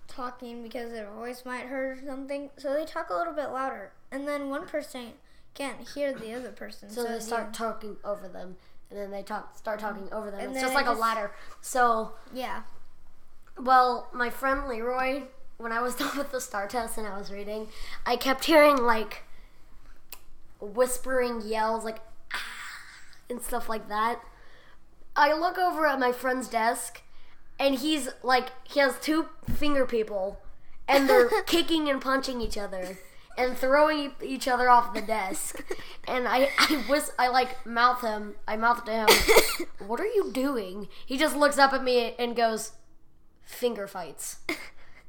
talking 0.06 0.62
because 0.62 0.90
their 0.90 1.08
voice 1.10 1.44
might 1.46 1.64
hurt 1.66 1.98
or 1.98 2.06
something, 2.06 2.50
so 2.58 2.74
they 2.74 2.84
talk 2.84 3.08
a 3.10 3.14
little 3.14 3.32
bit 3.32 3.50
louder, 3.50 3.92
and 4.12 4.28
then 4.28 4.50
one 4.50 4.66
person 4.66 5.12
can't 5.54 5.88
hear 5.94 6.12
the 6.12 6.32
other 6.34 6.50
person, 6.50 6.90
So 6.90 7.04
they 7.04 7.14
you- 7.14 7.20
start 7.20 7.54
talking 7.54 7.96
over 8.04 8.28
them, 8.28 8.56
and 8.90 8.98
then 8.98 9.10
they 9.10 9.22
talk 9.22 9.56
start 9.56 9.78
talking 9.80 10.12
over 10.12 10.30
them. 10.30 10.40
And 10.40 10.52
it's 10.52 10.60
just 10.60 10.74
like 10.74 10.86
a 10.86 10.92
ladder. 10.92 11.32
So, 11.60 12.12
yeah. 12.34 12.62
Well, 13.58 14.08
my 14.12 14.30
friend 14.30 14.66
Leroy, 14.66 15.22
when 15.56 15.72
I 15.72 15.80
was 15.80 15.94
done 15.96 16.16
with 16.16 16.32
the 16.32 16.40
star 16.40 16.66
test 16.66 16.98
and 16.98 17.06
I 17.06 17.18
was 17.18 17.32
reading, 17.32 17.68
I 18.06 18.16
kept 18.16 18.44
hearing 18.44 18.76
like 18.76 19.22
whispering 20.60 21.42
yells, 21.44 21.84
like 21.84 22.00
ah, 22.32 22.38
and 23.30 23.40
stuff 23.40 23.68
like 23.68 23.88
that. 23.88 24.20
I 25.16 25.32
look 25.32 25.58
over 25.58 25.86
at 25.86 26.00
my 26.00 26.10
friend's 26.12 26.48
desk, 26.48 27.02
and 27.58 27.76
he's 27.76 28.08
like, 28.22 28.48
he 28.64 28.80
has 28.80 28.98
two 29.00 29.28
finger 29.48 29.86
people, 29.86 30.40
and 30.88 31.08
they're 31.08 31.30
kicking 31.46 31.88
and 31.88 32.00
punching 32.00 32.40
each 32.40 32.58
other. 32.58 32.98
And 33.36 33.58
throwing 33.58 34.12
each 34.22 34.46
other 34.46 34.70
off 34.70 34.94
the 34.94 35.02
desk, 35.02 35.64
and 36.06 36.28
I, 36.28 36.50
I 36.56 36.84
whis- 36.88 37.10
I 37.18 37.26
like 37.26 37.66
mouth 37.66 38.00
him. 38.00 38.36
I 38.46 38.56
mouth 38.56 38.84
to 38.84 38.92
him, 38.92 39.08
"What 39.88 39.98
are 39.98 40.06
you 40.06 40.30
doing?" 40.30 40.86
He 41.04 41.18
just 41.18 41.34
looks 41.34 41.58
up 41.58 41.72
at 41.72 41.82
me 41.82 42.14
and 42.16 42.36
goes, 42.36 42.70
"Finger 43.44 43.86
fights," 43.86 44.38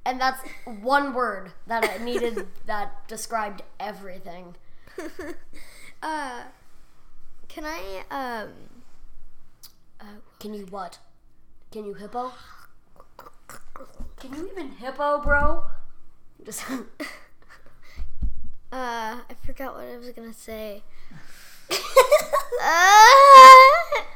and 0.06 0.20
that's 0.20 0.42
one 0.66 1.14
word 1.14 1.52
that 1.68 1.84
I 1.90 2.04
needed 2.04 2.48
that 2.66 3.08
described 3.08 3.64
everything. 3.80 4.56
uh, 6.04 6.42
can 7.48 7.64
I 7.66 8.04
um? 8.12 8.50
Uh, 10.00 10.20
Can 10.40 10.54
you 10.54 10.66
what? 10.70 11.00
Can 11.72 11.86
you 11.86 11.94
hippo? 11.94 12.32
Can 14.20 14.34
you 14.36 14.50
even 14.52 14.72
hippo, 14.72 15.22
bro? 15.22 15.64
Just 16.46 16.64
Uh, 18.72 19.20
I 19.30 19.34
forgot 19.46 19.76
what 19.76 19.86
I 19.86 19.98
was 19.98 20.10
gonna 20.10 20.34
say. 20.34 20.84
uh, 22.62 23.06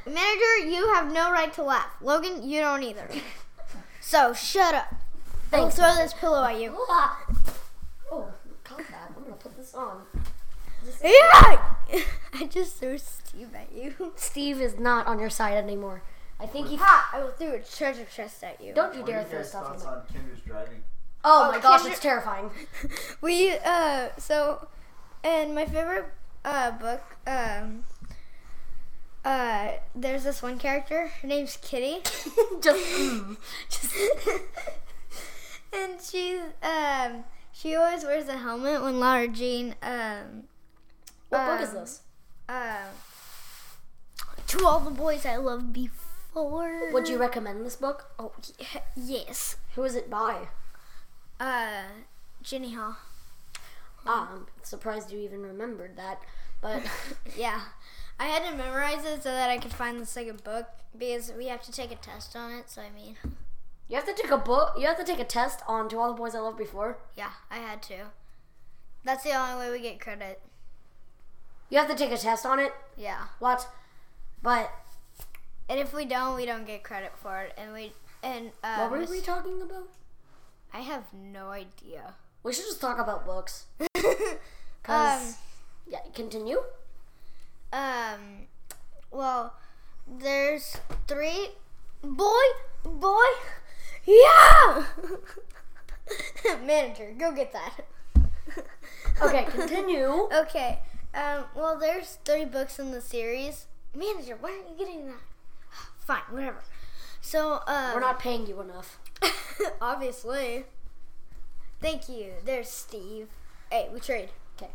manager, 0.05 0.57
you 0.67 0.93
have 0.93 1.11
no 1.11 1.31
right 1.31 1.53
to 1.53 1.63
laugh. 1.63 1.95
Logan, 2.01 2.47
you 2.47 2.59
don't 2.59 2.83
either. 2.83 3.09
So 4.09 4.33
shut 4.33 4.73
up. 4.73 4.87
I'll 5.53 5.61
Thanks, 5.61 5.75
throw 5.75 5.85
Mother. 5.89 6.01
this 6.01 6.13
pillow 6.15 6.43
at 6.43 6.59
you. 6.59 6.73
Oh, 8.11 8.27
cut 8.63 8.77
that. 8.89 9.11
I'm 9.15 9.23
gonna 9.23 9.35
put 9.35 9.55
this 9.55 9.75
on. 9.75 10.01
Yeah! 11.03 11.61
I 12.33 12.45
just 12.49 12.77
threw 12.77 12.97
Steve 12.97 13.49
at 13.53 13.71
you. 13.71 14.13
Steve 14.15 14.59
is 14.61 14.79
not 14.79 15.05
on 15.05 15.19
your 15.19 15.29
side 15.29 15.53
anymore. 15.57 16.01
I 16.39 16.47
think 16.47 16.69
he. 16.69 16.77
Ha! 16.77 17.09
I 17.13 17.19
will 17.19 17.29
throw 17.31 17.53
a 17.53 17.59
treasure 17.59 18.05
chest 18.05 18.43
at 18.43 18.59
you. 18.59 18.73
Don't 18.73 18.95
you 18.95 19.03
dare 19.03 19.23
throw 19.25 19.43
stuff 19.43 19.73
at 19.75 19.79
me. 19.79 19.85
on 19.85 20.01
Kendra's 20.11 20.41
driving? 20.43 20.81
Oh, 21.23 21.49
Oh, 21.49 21.51
my 21.51 21.59
gosh, 21.59 21.81
Kendra- 21.81 21.91
it's 21.91 21.99
terrifying. 21.99 22.49
We 23.21 23.51
uh 23.63 24.07
so 24.17 24.67
and 25.23 25.53
my 25.53 25.65
favorite 25.65 26.05
uh 26.43 26.71
book 26.71 27.03
um 27.27 27.83
uh 29.25 29.71
there's 29.93 30.23
this 30.23 30.41
one 30.41 30.57
character 30.57 31.07
her 31.21 31.27
name's 31.27 31.57
Kitty 31.57 31.99
just, 32.61 32.85
mm, 32.99 33.37
just. 33.69 33.93
and 35.73 35.99
she's 36.01 36.39
um 36.63 37.23
she 37.51 37.75
always 37.75 38.03
wears 38.03 38.27
a 38.27 38.37
helmet 38.37 38.81
when 38.81 38.99
Lara 38.99 39.27
Jean 39.27 39.75
um 39.83 40.43
What 41.29 41.45
book 41.47 41.61
is 41.61 41.69
um, 41.69 41.75
this? 41.75 42.01
uh 42.47 42.85
to 44.47 44.65
all 44.65 44.79
the 44.79 44.91
boys 44.91 45.25
I 45.25 45.35
loved 45.35 45.73
before 45.73 46.91
Would 46.93 47.09
you 47.09 47.17
recommend 47.17 47.65
this 47.65 47.75
book? 47.75 48.11
oh 48.17 48.31
ye- 48.57 48.65
yes 48.95 49.57
Who 49.75 49.83
is 49.83 49.95
it 49.95 50.09
by? 50.09 50.47
uh 51.39 51.83
Ginny 52.41 52.73
Hall 52.73 52.95
Ah, 54.07 54.29
I'm 54.33 54.45
surprised 54.63 55.11
you 55.11 55.19
even 55.19 55.41
remembered 55.43 55.97
that. 55.97 56.21
But 56.61 56.81
yeah 57.37 57.59
I 58.19 58.25
had 58.25 58.49
to 58.49 58.55
memorize 58.55 59.05
it 59.05 59.23
so 59.23 59.31
that 59.31 59.49
I 59.49 59.57
could 59.57 59.73
find 59.73 59.99
the 59.99 60.05
second 60.05 60.43
book 60.43 60.67
because 60.97 61.31
we 61.37 61.47
have 61.47 61.61
to 61.63 61.71
take 61.71 61.91
a 61.91 61.95
test 61.95 62.35
on 62.35 62.51
it 62.51 62.69
so 62.69 62.81
I 62.81 62.89
mean 62.89 63.15
you 63.89 63.95
have 63.95 64.05
to 64.05 64.13
take 64.13 64.29
a 64.29 64.37
book. 64.37 64.75
You 64.77 64.85
have 64.85 64.97
to 64.99 65.03
take 65.03 65.19
a 65.19 65.25
test 65.25 65.61
on 65.67 65.89
To 65.89 65.97
All 65.97 66.13
the 66.13 66.17
Boys 66.17 66.35
I 66.35 66.39
Loved 66.39 66.59
Before. 66.59 66.99
Yeah, 67.17 67.31
I 67.49 67.57
had 67.57 67.81
to. 67.83 68.05
That's 69.03 69.23
the 69.23 69.31
only 69.31 69.65
way 69.65 69.71
we 69.71 69.81
get 69.81 69.99
credit. 69.99 70.39
You 71.69 71.79
have 71.79 71.89
to 71.89 71.95
take 71.95 72.11
a 72.11 72.17
test 72.17 72.45
on 72.45 72.59
it. 72.59 72.71
Yeah. 72.95 73.25
What? 73.39 73.67
But 74.43 74.71
And 75.67 75.79
if 75.79 75.91
we 75.91 76.05
don't, 76.05 76.35
we 76.35 76.45
don't 76.45 76.67
get 76.67 76.83
credit 76.83 77.13
for 77.15 77.41
it. 77.41 77.53
And 77.57 77.73
we 77.73 77.93
and 78.21 78.51
uh, 78.63 78.87
what 78.87 78.91
were 78.91 79.05
we 79.05 79.21
talking 79.21 79.59
about? 79.61 79.87
I 80.71 80.81
have 80.81 81.05
no 81.11 81.49
idea. 81.49 82.13
We 82.43 82.53
should 82.53 82.65
just 82.65 82.81
talk 82.81 82.99
about 82.99 83.25
books. 83.25 83.65
um, 83.81 84.15
Cause 84.83 85.37
yeah, 85.87 85.99
continue. 86.13 86.61
Um, 87.73 88.47
well, 89.11 89.53
there's 90.07 90.77
three. 91.07 91.49
Boy, 92.01 92.45
boy, 92.83 93.29
yeah. 94.05 94.85
Manager, 96.65 97.13
go 97.17 97.33
get 97.33 97.51
that. 97.53 97.85
Okay, 99.21 99.43
continue. 99.49 100.27
Okay. 100.33 100.79
Um, 101.13 101.45
well, 101.55 101.77
there's 101.77 102.19
three 102.23 102.45
books 102.45 102.79
in 102.79 102.91
the 102.91 103.01
series. 103.01 103.65
Manager, 103.93 104.37
why 104.39 104.51
aren't 104.51 104.69
you 104.69 104.85
getting 104.85 105.07
that? 105.07 105.21
Fine, 105.99 106.21
whatever. 106.29 106.61
So, 107.21 107.61
um, 107.67 107.93
We're 107.93 107.99
not 107.99 108.19
paying 108.19 108.47
you 108.47 108.61
enough. 108.61 108.99
obviously. 109.81 110.65
Thank 111.81 112.09
you. 112.09 112.33
There's 112.43 112.69
Steve. 112.69 113.27
Hey, 113.71 113.89
we 113.93 113.99
trade. 113.99 114.29
Okay. 114.57 114.71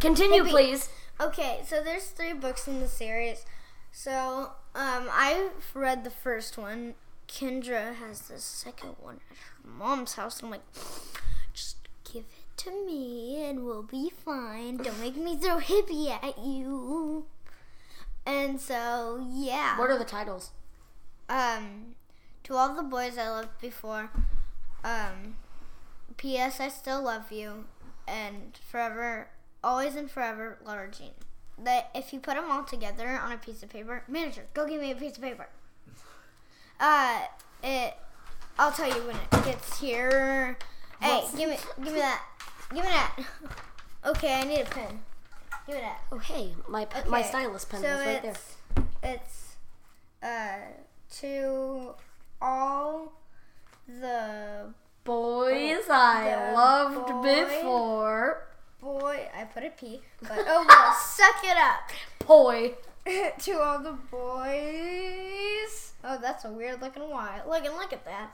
Continue, 0.00 0.44
please. 0.44 0.88
Okay, 1.18 1.60
so 1.64 1.82
there's 1.82 2.06
three 2.06 2.34
books 2.34 2.68
in 2.68 2.80
the 2.80 2.88
series. 2.88 3.46
So, 3.90 4.52
um, 4.74 5.08
I've 5.10 5.74
read 5.74 6.04
the 6.04 6.10
first 6.10 6.58
one. 6.58 6.94
Kendra 7.26 7.94
has 7.94 8.22
the 8.22 8.38
second 8.38 8.96
one 9.00 9.20
at 9.30 9.36
her 9.38 9.68
mom's 9.68 10.14
house. 10.14 10.42
I'm 10.42 10.50
like, 10.50 10.60
just 11.54 11.78
give 12.04 12.24
it 12.24 12.56
to 12.58 12.70
me 12.84 13.44
and 13.46 13.64
we'll 13.64 13.82
be 13.82 14.10
fine. 14.10 14.76
Don't 14.76 15.00
make 15.00 15.16
me 15.16 15.36
throw 15.36 15.58
hippie 15.58 16.10
at 16.10 16.38
you. 16.38 17.24
And 18.26 18.60
so, 18.60 19.26
yeah. 19.32 19.78
What 19.78 19.90
are 19.90 19.98
the 19.98 20.04
titles? 20.04 20.50
Um, 21.28 21.94
to 22.44 22.54
all 22.54 22.74
the 22.74 22.82
boys 22.82 23.16
I 23.16 23.30
loved 23.30 23.60
before, 23.60 24.10
um, 24.84 25.36
P.S. 26.16 26.60
I 26.60 26.68
still 26.68 27.02
love 27.02 27.32
you, 27.32 27.64
and 28.06 28.58
forever, 28.70 29.28
always 29.66 29.96
and 29.96 30.08
forever, 30.10 30.56
Lara 30.64 30.88
Jean. 30.90 31.10
That 31.58 31.90
if 31.94 32.12
you 32.12 32.20
put 32.20 32.34
them 32.36 32.50
all 32.50 32.62
together 32.64 33.08
on 33.08 33.32
a 33.32 33.36
piece 33.38 33.62
of 33.62 33.68
paper, 33.70 34.02
manager, 34.08 34.44
go 34.54 34.66
give 34.68 34.80
me 34.80 34.92
a 34.92 34.94
piece 34.94 35.16
of 35.16 35.22
paper. 35.22 35.48
Uh, 36.78 37.20
it. 37.64 37.94
I'll 38.58 38.70
tell 38.70 38.86
you 38.88 39.02
when 39.06 39.16
it 39.16 39.44
gets 39.46 39.80
here. 39.80 40.58
Hey, 41.00 41.24
give 41.36 41.48
me, 41.48 41.56
give 41.82 41.94
me 41.94 42.00
that, 42.00 42.22
give 42.68 42.84
me 42.84 42.90
that. 42.90 43.16
Okay, 44.06 44.34
I 44.34 44.44
need 44.44 44.60
a 44.60 44.64
pen. 44.66 45.00
Give 45.66 45.76
me 45.76 45.80
that. 45.80 46.00
Oh, 46.12 46.18
hey, 46.18 46.52
my 46.68 46.84
pe- 46.84 47.08
my 47.08 47.22
stylus 47.22 47.64
pen 47.64 47.80
so 47.80 47.86
is 47.88 48.06
right 48.06 48.22
there. 48.22 48.30
it's, 48.32 48.56
It's 49.02 49.56
uh 50.22 50.58
to 51.20 51.94
all 52.42 53.12
the 53.88 54.66
Boys 55.04 55.84
I 55.88 56.52
loved 56.52 57.06
boy- 57.08 57.22
before. 57.46 58.46
Boy 58.86 59.28
I 59.36 59.44
put 59.44 59.64
a 59.64 59.70
P, 59.70 60.00
but 60.22 60.44
oh 60.46 60.64
well, 60.68 60.94
suck 61.04 61.42
it 61.44 61.56
up. 61.56 61.90
Boy. 62.26 62.74
to 63.38 63.52
all 63.60 63.78
the 63.80 63.98
boys. 64.10 65.92
Oh, 66.04 66.18
that's 66.20 66.44
a 66.44 66.50
weird 66.50 66.80
looking 66.80 67.08
Y. 67.08 67.40
Look 67.48 67.64
and 67.64 67.74
look 67.74 67.92
at 67.92 68.04
that. 68.04 68.30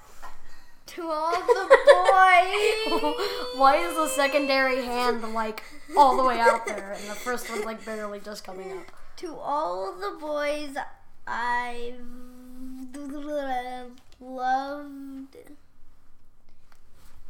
To 0.87 1.03
all 1.11 1.33
the 1.33 1.69
boys. 1.69 3.15
Why 3.57 3.77
is 3.77 3.95
the 3.95 4.09
secondary 4.09 4.85
hand 4.85 5.23
like 5.35 5.63
all 5.97 6.17
the 6.17 6.25
way 6.25 6.39
out 6.39 6.67
there 6.67 6.93
and 6.93 7.09
the 7.09 7.15
first 7.15 7.49
one's 7.49 7.65
like 7.65 7.85
barely 7.85 8.21
just 8.21 8.45
coming 8.45 8.73
up? 8.73 8.93
to 9.23 9.37
all 9.37 9.93
the 9.93 10.17
boys 10.19 10.75
I've 11.27 11.95
loved, 14.21 15.37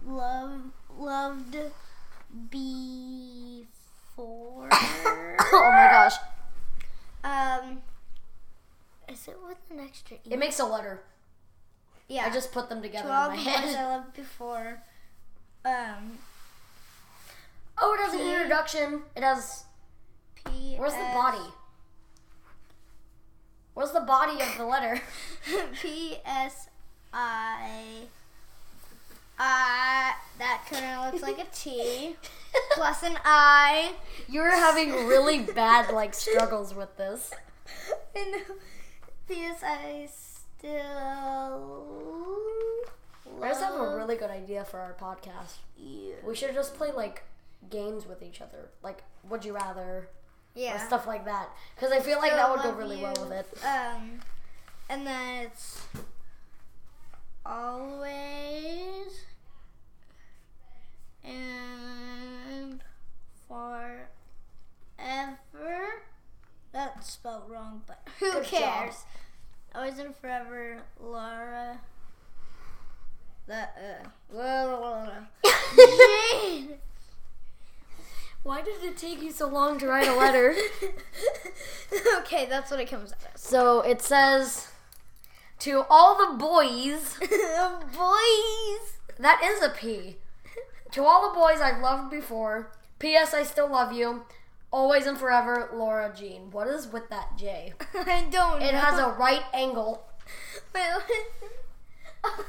loved, 0.07 0.71
loved 0.99 1.57
before. 2.51 3.67
oh 4.73 5.71
my 5.75 5.89
gosh. 5.91 6.15
um, 7.25 7.83
is 9.09 9.27
it 9.29 9.37
with 9.47 9.59
an 9.71 9.81
extra 9.81 10.17
E? 10.17 10.31
It 10.33 10.39
makes 10.39 10.59
a 10.59 10.65
letter. 10.65 11.03
yeah. 12.09 12.25
I 12.27 12.31
just 12.31 12.53
put 12.53 12.69
them 12.69 12.83
together 12.83 13.09
to 13.09 13.15
all 13.15 13.31
in 13.31 13.37
the 13.39 13.45
my 13.45 13.51
I 13.51 13.55
head. 13.57 13.75
loved 13.75 14.15
before. 14.15 14.83
Um, 15.65 16.19
Oh, 17.81 17.95
it 17.95 18.01
has 18.05 18.13
an 18.15 18.21
introduction. 18.21 19.03
It 19.17 19.23
has. 19.23 19.65
P. 20.35 20.75
Where's 20.77 20.93
the 20.93 20.99
body? 21.15 21.49
Where's 23.75 23.93
the 23.93 24.01
body 24.01 24.41
of 24.43 24.57
the 24.59 24.67
letter? 24.67 25.01
P 25.81 26.19
S 26.25 26.69
I. 27.13 28.03
I. 29.39 30.13
That 30.39 30.65
kind 30.71 30.85
of 30.85 31.13
looks 31.13 31.23
like 31.23 31.39
a 31.39 31.47
T. 31.55 32.17
Plus 32.73 33.03
an 33.03 33.17
I. 33.25 33.93
You're 34.29 34.51
having 34.57 34.91
really 35.07 35.41
bad 35.41 35.93
like 35.93 36.15
struggles 36.15 36.75
with 36.75 36.97
this. 36.97 37.31
And 38.15 38.43
P 39.27 39.43
S 39.45 39.63
I 39.65 40.07
still. 40.11 40.71
I 43.43 43.49
just 43.49 43.63
have 43.63 43.75
a 43.75 43.97
really 43.97 44.17
good 44.17 44.31
idea 44.31 44.65
for 44.65 44.79
our 44.79 44.95
podcast. 44.95 45.57
you. 45.79 46.15
We 46.25 46.35
should 46.35 46.55
just 46.55 46.75
play 46.75 46.93
like 46.93 47.25
games 47.71 48.07
with 48.07 48.23
each 48.23 48.41
other, 48.41 48.69
like 48.83 49.03
Would 49.29 49.45
You 49.45 49.55
Rather 49.55 50.09
Yeah. 50.55 50.85
stuff 50.87 51.07
like 51.07 51.25
that. 51.25 51.49
Because 51.75 51.91
I 51.93 52.01
feel 52.01 52.19
like 52.19 52.33
that 52.33 52.51
would 52.51 52.63
go 52.63 52.69
love 52.69 52.79
really 52.79 53.03
well 53.03 53.15
with 53.21 53.33
it. 53.33 53.47
Um, 53.65 54.21
and 54.91 55.07
then 55.07 55.47
it's 55.47 55.83
always 57.45 59.23
and 64.99 65.37
forever. 65.51 66.03
That's 66.73 67.13
spelled 67.13 67.49
wrong, 67.49 67.83
but 67.87 68.07
who 68.19 68.33
Good 68.33 68.45
job. 68.45 68.61
cares? 68.61 68.95
Always 69.75 69.99
and 69.99 70.17
forever, 70.17 70.83
Laura. 71.01 71.81
The 73.47 73.55
uh, 73.55 74.09
blah. 74.31 75.11
Jane. 75.77 76.75
Why 78.43 78.61
did 78.61 78.83
it 78.83 78.97
take 78.97 79.23
you 79.23 79.31
so 79.31 79.49
long 79.49 79.79
to 79.79 79.87
write 79.87 80.09
a 80.09 80.15
letter? 80.15 80.55
okay, 82.19 82.47
that's 82.47 82.71
what 82.71 82.81
it 82.81 82.91
comes 82.91 83.13
out 83.13 83.19
as. 83.35 83.41
so 83.41 83.81
it 83.83 84.03
says 84.03 84.69
to 85.63 85.85
all 85.89 86.17
the 86.19 86.37
boys. 86.39 87.17
Boys. 87.21 88.93
That 89.19 89.41
is 89.45 89.63
a 89.63 89.69
P. 89.69 90.17
To 90.93 91.05
all 91.05 91.29
the 91.29 91.39
boys 91.39 91.61
I've 91.61 91.81
loved 91.81 92.11
before. 92.11 92.73
P.S. 92.99 93.33
I 93.33 93.45
still 93.45 93.71
love 93.71 93.93
you. 93.93 94.23
Always 94.73 95.07
and 95.07 95.17
forever, 95.17 95.71
Lara 95.73 96.13
Jean. 96.17 96.51
What 96.51 96.67
is 96.67 96.89
with 96.89 97.09
that 97.11 97.37
J? 97.37 97.75
I 97.95 98.27
don't 98.31 98.59
know. 98.61 98.67
It 98.67 98.75
has 98.75 98.99
a 98.99 99.11
right 99.11 99.43
angle. 99.55 100.05
Wait, 100.75 100.83
what? 100.83 101.05
oh, 102.25 102.45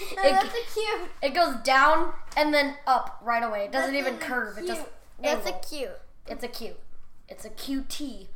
It- 0.00 0.16
that's 0.16 0.54
a 0.54 0.72
cute. 0.72 1.10
It 1.22 1.34
goes 1.34 1.56
down 1.64 2.12
and 2.36 2.54
then 2.54 2.74
up 2.86 3.20
right 3.22 3.42
away. 3.42 3.64
It 3.66 3.72
doesn't 3.72 3.92
That's 3.92 4.06
even 4.06 4.18
curve. 4.18 4.56
It 4.58 4.66
just 4.66 4.80
cute- 4.82 4.92
That's 5.22 5.46
a 5.46 5.52
cute. 5.68 5.90
It's 6.26 6.44
a 6.44 6.48
cute. 6.48 6.78
It's 7.28 7.44
a 7.44 7.50
QT. 7.50 8.26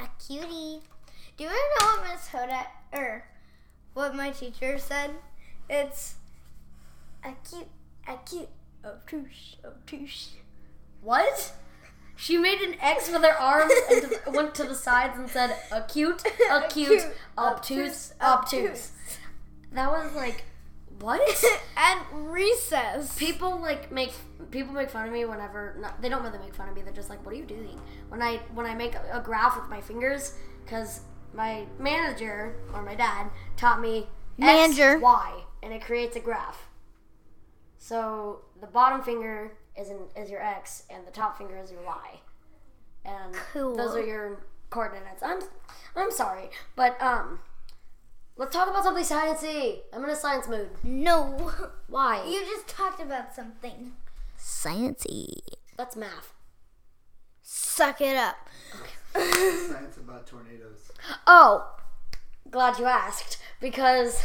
A 0.00 0.08
cutie. 0.26 0.80
Do 1.38 1.44
you 1.44 1.50
want 1.50 1.78
to 1.78 1.84
know 1.84 2.02
what 2.02 2.12
Miss 2.12 2.28
Hoda 2.30 2.66
or 2.92 3.24
what 3.94 4.12
my 4.16 4.30
teacher 4.30 4.76
said? 4.76 5.12
It's 5.70 6.16
a 7.24 7.30
cute, 7.48 7.68
a 8.08 8.16
cute, 8.28 8.48
obtuse, 8.84 9.56
obtuse. 9.64 10.34
What? 11.00 11.52
She 12.16 12.38
made 12.38 12.60
an 12.60 12.74
X 12.80 13.08
with 13.12 13.22
her 13.22 13.38
arms 13.38 13.72
and 13.88 14.02
to 14.02 14.08
the, 14.08 14.30
went 14.36 14.52
to 14.56 14.64
the 14.64 14.74
sides 14.74 15.16
and 15.16 15.30
said 15.30 15.54
acute, 15.70 16.24
acute, 16.50 17.06
obtuse, 17.38 18.14
obtuse. 18.20 18.90
That 19.70 19.92
was 19.92 20.12
like, 20.16 20.42
what? 20.98 21.20
and 21.76 22.32
recess. 22.32 23.16
people 23.16 23.60
like 23.60 23.92
make 23.92 24.10
people 24.50 24.74
make 24.74 24.90
fun 24.90 25.06
of 25.06 25.12
me 25.12 25.24
whenever 25.24 25.76
not, 25.78 26.02
they 26.02 26.08
don't 26.08 26.24
really 26.24 26.38
make 26.40 26.56
fun 26.56 26.68
of 26.68 26.74
me. 26.74 26.82
They're 26.82 26.92
just 26.92 27.08
like, 27.08 27.24
"What 27.24 27.32
are 27.32 27.38
you 27.38 27.44
doing?" 27.44 27.80
When 28.08 28.22
I 28.22 28.38
when 28.54 28.66
I 28.66 28.74
make 28.74 28.96
a, 28.96 29.02
a 29.12 29.20
graph 29.20 29.54
with 29.54 29.70
my 29.70 29.80
fingers, 29.80 30.34
because 30.64 31.02
my 31.34 31.66
manager 31.78 32.56
or 32.74 32.82
my 32.82 32.94
dad 32.94 33.28
taught 33.56 33.80
me 33.80 34.06
Manager. 34.36 34.92
X, 34.94 35.02
Y, 35.02 35.42
and 35.62 35.72
it 35.72 35.82
creates 35.82 36.16
a 36.16 36.20
graph. 36.20 36.68
So 37.78 38.40
the 38.60 38.66
bottom 38.66 39.02
finger 39.02 39.52
is 39.76 39.88
an, 39.90 39.98
is 40.16 40.30
your 40.30 40.42
X, 40.42 40.84
and 40.90 41.06
the 41.06 41.10
top 41.10 41.38
finger 41.38 41.56
is 41.56 41.70
your 41.72 41.82
Y, 41.82 42.20
and 43.04 43.34
Cool. 43.52 43.76
those 43.76 43.94
are 43.96 44.04
your 44.04 44.40
coordinates. 44.70 45.22
I'm 45.22 45.40
I'm 45.96 46.10
sorry, 46.10 46.50
but 46.76 47.00
um. 47.02 47.40
Let's 48.36 48.54
talk 48.54 48.68
about 48.70 48.84
something 48.84 49.02
sciencey. 49.02 49.80
I'm 49.92 50.04
in 50.04 50.10
a 50.10 50.14
science 50.14 50.46
mood. 50.46 50.68
No. 50.84 51.50
Why? 51.88 52.24
You 52.24 52.44
just 52.44 52.68
talked 52.68 53.00
about 53.02 53.34
something. 53.34 53.94
Sciencey. 54.38 55.38
That's 55.76 55.96
math. 55.96 56.34
Suck 57.50 58.02
it 58.02 58.14
up. 58.14 58.36
Science 59.14 59.96
about 59.96 60.26
tornadoes. 60.26 60.92
Oh, 61.26 61.76
glad 62.50 62.78
you 62.78 62.84
asked 62.84 63.38
because 63.58 64.22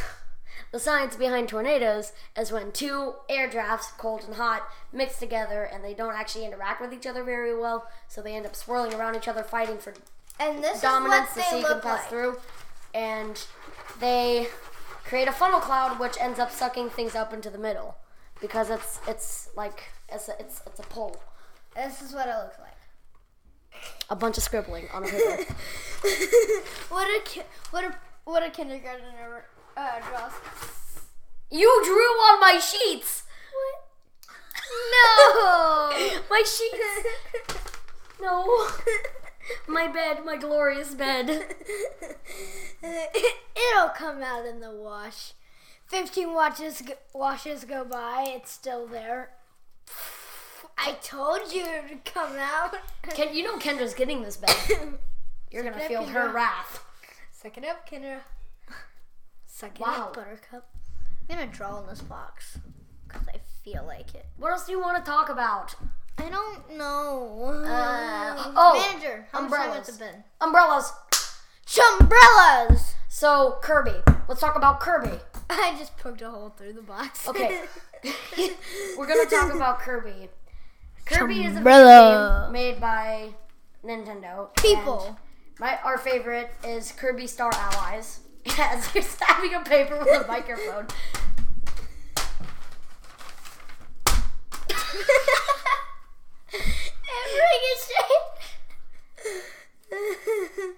the 0.74 0.80
science 0.80 1.16
behind 1.16 1.48
tornadoes 1.48 2.12
is 2.38 2.52
when 2.52 2.74
two 2.74 3.14
air 3.30 3.50
drafts, 3.50 3.94
cold 3.98 4.26
and 4.26 4.36
hot, 4.36 4.68
mix 4.92 5.20
together 5.20 5.64
and 5.64 5.86
they 5.86 5.94
don't 5.94 6.16
actually 6.16 6.44
interact 6.44 6.82
with 6.82 6.92
each 6.92 7.08
other 7.08 7.24
very 7.24 7.58
well, 7.58 7.88
so 8.10 8.22
they 8.22 8.36
end 8.36 8.46
up 8.46 8.58
swirling 8.58 8.94
around 8.94 9.16
each 9.16 9.30
other, 9.30 9.42
fighting 9.42 9.78
for 9.78 9.94
And 10.38 10.62
this 10.62 10.82
dominance 10.82 11.30
is 11.30 11.36
the 11.36 11.40
what 11.40 11.50
sea 11.50 11.62
they 11.62 11.64
can 11.70 11.80
pass 11.80 12.00
like. 12.00 12.10
through, 12.10 12.38
and 12.94 13.46
they 14.02 14.48
create 15.06 15.30
a 15.30 15.32
funnel 15.32 15.62
cloud 15.62 15.98
which 15.98 16.18
ends 16.20 16.40
up 16.40 16.52
sucking 16.52 16.90
things 16.90 17.16
up 17.16 17.32
into 17.32 17.50
the 17.50 17.58
middle 17.58 17.96
because 18.42 18.70
it's 18.70 19.00
it's 19.08 19.48
like 19.56 19.92
it's 20.12 20.28
a, 20.28 20.34
it's 20.42 20.62
it's 20.68 20.80
a 20.82 20.84
pull. 20.84 21.24
This 21.74 22.02
is 22.02 22.12
what 22.14 22.28
it 22.28 22.36
looks 22.36 22.60
like. 22.60 22.73
A 24.14 24.16
bunch 24.16 24.38
of 24.38 24.44
scribbling 24.44 24.88
on 24.94 25.04
a 25.04 25.08
paper. 25.08 25.44
what 26.90 27.08
a 27.08 27.20
ki- 27.26 27.42
what 27.72 27.84
a 27.84 27.96
what 28.26 28.44
a 28.44 28.52
kindergartner 28.52 29.46
uh, 29.76 30.00
draws. 30.08 30.32
you 31.50 31.82
drew 31.84 31.96
on 31.96 32.40
my 32.40 32.60
sheets. 32.60 33.24
What? 33.52 33.90
No. 34.94 36.22
My 36.30 36.44
sheets. 36.46 37.66
No. 38.22 38.68
My 39.68 39.88
bed, 39.88 40.24
my 40.24 40.38
glorious 40.38 40.94
bed. 40.94 41.28
It'll 42.84 43.90
come 43.96 44.22
out 44.22 44.46
in 44.46 44.60
the 44.60 44.70
wash. 44.70 45.34
Fifteen 45.88 46.36
washes 46.36 46.84
go- 46.84 46.94
washes 47.16 47.66
go 47.66 47.84
by. 47.84 48.26
It's 48.28 48.52
still 48.52 48.86
there. 48.86 49.32
I 50.78 50.94
told 51.02 51.52
you 51.54 51.64
to 51.66 51.96
come 52.12 52.36
out. 52.38 52.76
Ken, 53.14 53.36
you 53.36 53.44
know 53.44 53.58
Kendra's 53.58 53.94
getting 53.94 54.22
this 54.24 54.38
bed. 54.38 54.56
You're 55.52 55.64
gonna 55.64 55.88
feel 55.88 56.02
up, 56.02 56.10
her 56.10 56.30
wrath. 56.32 56.84
Suck 57.32 57.58
it 57.58 57.66
up, 57.66 57.88
Kendra. 57.90 58.20
Suck 59.46 59.80
it 59.80 59.82
Wow. 59.86 60.06
up, 60.08 60.16
Buttercup. 60.16 60.68
I'm 61.30 61.38
gonna 61.38 61.48
draw 61.52 61.80
in 61.82 61.88
this 61.88 62.02
box 62.02 62.58
because 63.08 63.28
I 63.28 63.38
feel 63.64 63.84
like 63.86 64.16
it. 64.16 64.26
What 64.38 64.52
else 64.52 64.66
do 64.66 64.72
you 64.72 64.82
want 64.82 65.04
to 65.04 65.10
talk 65.10 65.30
about? 65.30 65.76
I 66.18 66.30
don't 66.30 66.78
know. 66.78 67.64
Uh, 67.66 68.52
oh, 68.56 68.88
manager, 68.92 69.28
how 69.32 69.42
much 69.42 69.52
time 69.52 69.70
umbrellas. 69.70 70.02
Umbrellas. 70.42 70.92
Umbrellas. 72.02 72.94
So 73.10 73.58
Kirby. 73.62 74.02
Let's 74.28 74.42
talk 74.42 74.56
about 74.56 74.80
Kirby. 74.80 75.20
I 75.50 75.76
just 75.78 75.96
poked 75.98 76.22
a 76.22 76.30
hole 76.30 76.50
through 76.50 76.74
the 76.74 76.82
box. 76.82 77.28
Okay. 77.28 77.62
We're 78.98 79.08
gonna 79.08 79.30
talk 79.30 79.54
about 79.54 79.80
Kirby. 79.80 80.30
Kirby 81.06 81.44
is 81.44 81.58
a 81.58 81.62
game 81.62 82.52
made 82.52 82.80
by 82.80 83.30
Nintendo. 83.84 84.56
People. 84.58 85.18
My 85.60 85.80
our 85.84 85.98
favorite 85.98 86.52
is 86.64 86.92
Kirby 86.92 87.28
Star 87.28 87.52
Allies. 87.54 88.22
As 88.60 88.94
you're 88.94 89.04
stabbing 89.04 89.54
a 89.54 89.62
paper 89.62 89.98
with 89.98 90.08
a 90.08 90.28
microphone. 90.28 90.88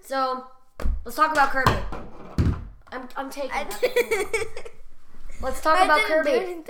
So 0.03 0.45
let's 1.03 1.15
talk 1.15 1.31
about 1.31 1.49
Kirby. 1.49 1.77
I'm 2.91 3.07
I'm 3.15 3.29
taking. 3.29 3.51
Let's 5.41 5.61
talk 5.61 5.77
I 5.79 5.85
about 5.85 6.01
Kirby. 6.01 6.63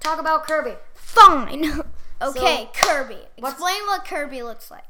Talk 0.00 0.20
about 0.20 0.46
Kirby. 0.46 0.74
Fine. 0.94 1.82
Okay, 2.20 2.68
Kirby. 2.74 3.18
Explain 3.36 3.80
what 3.86 4.04
Kirby 4.04 4.42
looks 4.42 4.70
like. 4.70 4.84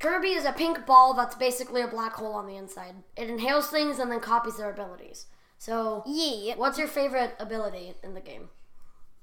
Kirby 0.00 0.30
is 0.32 0.44
a 0.44 0.52
pink 0.52 0.84
ball 0.84 1.14
that's 1.14 1.36
basically 1.36 1.80
a 1.80 1.86
black 1.86 2.14
hole 2.14 2.32
on 2.34 2.46
the 2.46 2.56
inside. 2.56 2.96
It 3.16 3.30
inhales 3.30 3.68
things 3.68 3.98
and 4.00 4.10
then 4.10 4.18
copies 4.20 4.56
their 4.56 4.70
abilities. 4.70 5.26
So, 5.58 6.02
Yeah. 6.06 6.56
what's 6.56 6.76
your 6.78 6.88
favorite 6.88 7.36
ability 7.38 7.94
in 8.02 8.14
the 8.14 8.20
game? 8.20 8.48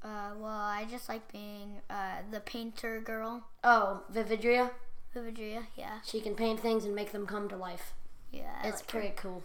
Uh, 0.01 0.31
well, 0.37 0.51
I 0.51 0.85
just 0.89 1.09
like 1.09 1.29
being 1.29 1.81
uh, 1.89 2.21
the 2.31 2.39
painter 2.39 3.01
girl. 3.01 3.43
Oh, 3.61 4.03
Vividria. 4.09 4.71
Vividria, 5.13 5.65
yeah. 5.75 5.99
She 6.05 6.21
can 6.21 6.35
paint 6.35 6.61
things 6.61 6.85
and 6.85 6.95
make 6.95 7.11
them 7.11 7.25
come 7.27 7.49
to 7.49 7.57
life. 7.57 7.91
Yeah. 8.31 8.55
I 8.63 8.67
It's 8.69 8.77
like 8.77 8.91
her. 8.91 8.99
pretty 8.99 9.13
cool. 9.17 9.43